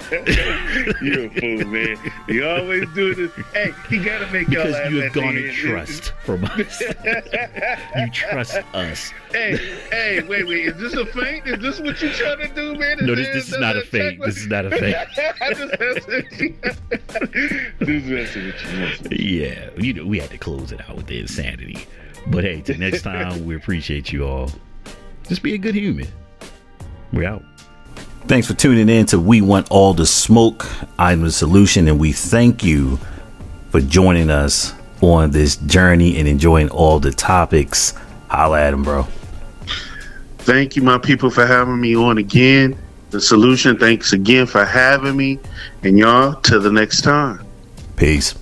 You're 1.02 1.26
a 1.26 1.30
fool, 1.30 1.68
man. 1.68 1.98
You 2.28 2.48
always 2.48 2.88
do 2.94 3.14
this. 3.16 3.32
Hey, 3.54 3.74
he 3.90 4.04
gotta 4.04 4.32
make 4.32 4.48
y'all 4.50 4.66
Because 4.66 4.92
you 4.92 5.02
have 5.02 5.14
the 5.14 5.20
garnered 5.20 5.54
trust 5.54 6.14
from 6.24 6.46
us. 6.46 6.82
you 6.82 8.12
trust 8.12 8.56
us. 8.74 9.12
Hey, 9.32 9.58
hey, 9.92 10.24
wait, 10.28 10.48
wait. 10.48 10.68
Is 10.68 10.78
this 10.78 10.94
a 10.94 11.06
feint? 11.06 11.48
Is 11.48 11.60
this 11.60 11.80
what 11.80 12.02
you're 12.02 12.12
trying 12.14 12.40
to 12.40 12.48
do, 12.54 12.76
man? 12.76 12.98
No, 13.02 13.16
this, 13.16 13.28
this 13.34 13.50
is 13.52 13.60
not 13.60 13.76
a 13.78 13.82
fake. 13.82 14.20
This 14.22 14.38
is 14.38 14.48
not 14.48 14.66
a 14.66 14.70
fake. 14.72 14.96
I 15.42 15.54
just 15.54 15.80
messing 15.80 16.08
with 16.08 16.40
you. 16.40 16.56
Just 16.64 18.06
messing 18.08 18.08
with 18.08 18.08
you. 18.08 18.16
messing 18.16 19.04
with 19.10 19.12
you. 19.12 19.42
Yeah, 19.42 19.70
you 19.78 19.94
know, 19.94 20.06
we 20.06 20.20
had 20.20 20.30
to 20.32 20.38
close 20.38 20.72
it 20.72 20.82
out 20.90 20.96
with 20.96 21.08
the 21.08 21.20
insanity. 21.20 21.86
But 22.28 22.44
hey, 22.44 22.62
till 22.62 22.78
next 22.78 23.02
time, 23.02 23.46
we 23.46 23.56
appreciate 23.56 24.12
you 24.12 24.28
all. 24.28 24.50
Just 25.32 25.44
be 25.44 25.54
a 25.54 25.58
good 25.58 25.76
human. 25.76 26.10
We 27.14 27.26
out. 27.26 27.42
Thanks 28.28 28.48
for 28.48 28.54
tuning 28.54 28.90
in 28.90 29.06
to 29.06 29.18
We 29.18 29.40
Want 29.40 29.72
All 29.72 29.94
the 29.94 30.06
Smoke. 30.06 30.68
I'm 31.00 31.22
the 31.22 31.32
solution, 31.32 31.88
and 31.88 31.98
we 31.98 32.12
thank 32.12 32.66
you 32.66 33.00
for 33.70 33.80
joining 33.80 34.30
us 34.30 34.74
on 35.00 35.32
this 35.32 35.56
journey 35.56 36.18
and 36.18 36.28
enjoying 36.28 36.70
all 36.72 37.00
the 37.00 37.12
topics. 37.12 37.94
Holla 38.28 38.60
at 38.60 38.74
him, 38.74 38.84
bro. 38.84 39.04
Thank 40.40 40.76
you, 40.76 40.82
my 40.82 40.98
people, 40.98 41.30
for 41.30 41.46
having 41.46 41.80
me 41.80 41.96
on 41.96 42.18
again. 42.18 42.78
The 43.12 43.22
solution. 43.22 43.78
Thanks 43.78 44.12
again 44.12 44.48
for 44.48 44.66
having 44.66 45.16
me, 45.16 45.40
and 45.84 45.98
y'all 45.98 46.34
till 46.42 46.60
the 46.60 46.74
next 46.74 47.04
time. 47.04 47.40
Peace. 47.96 48.36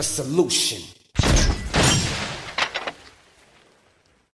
The 0.00 0.04
solution. 0.04 0.89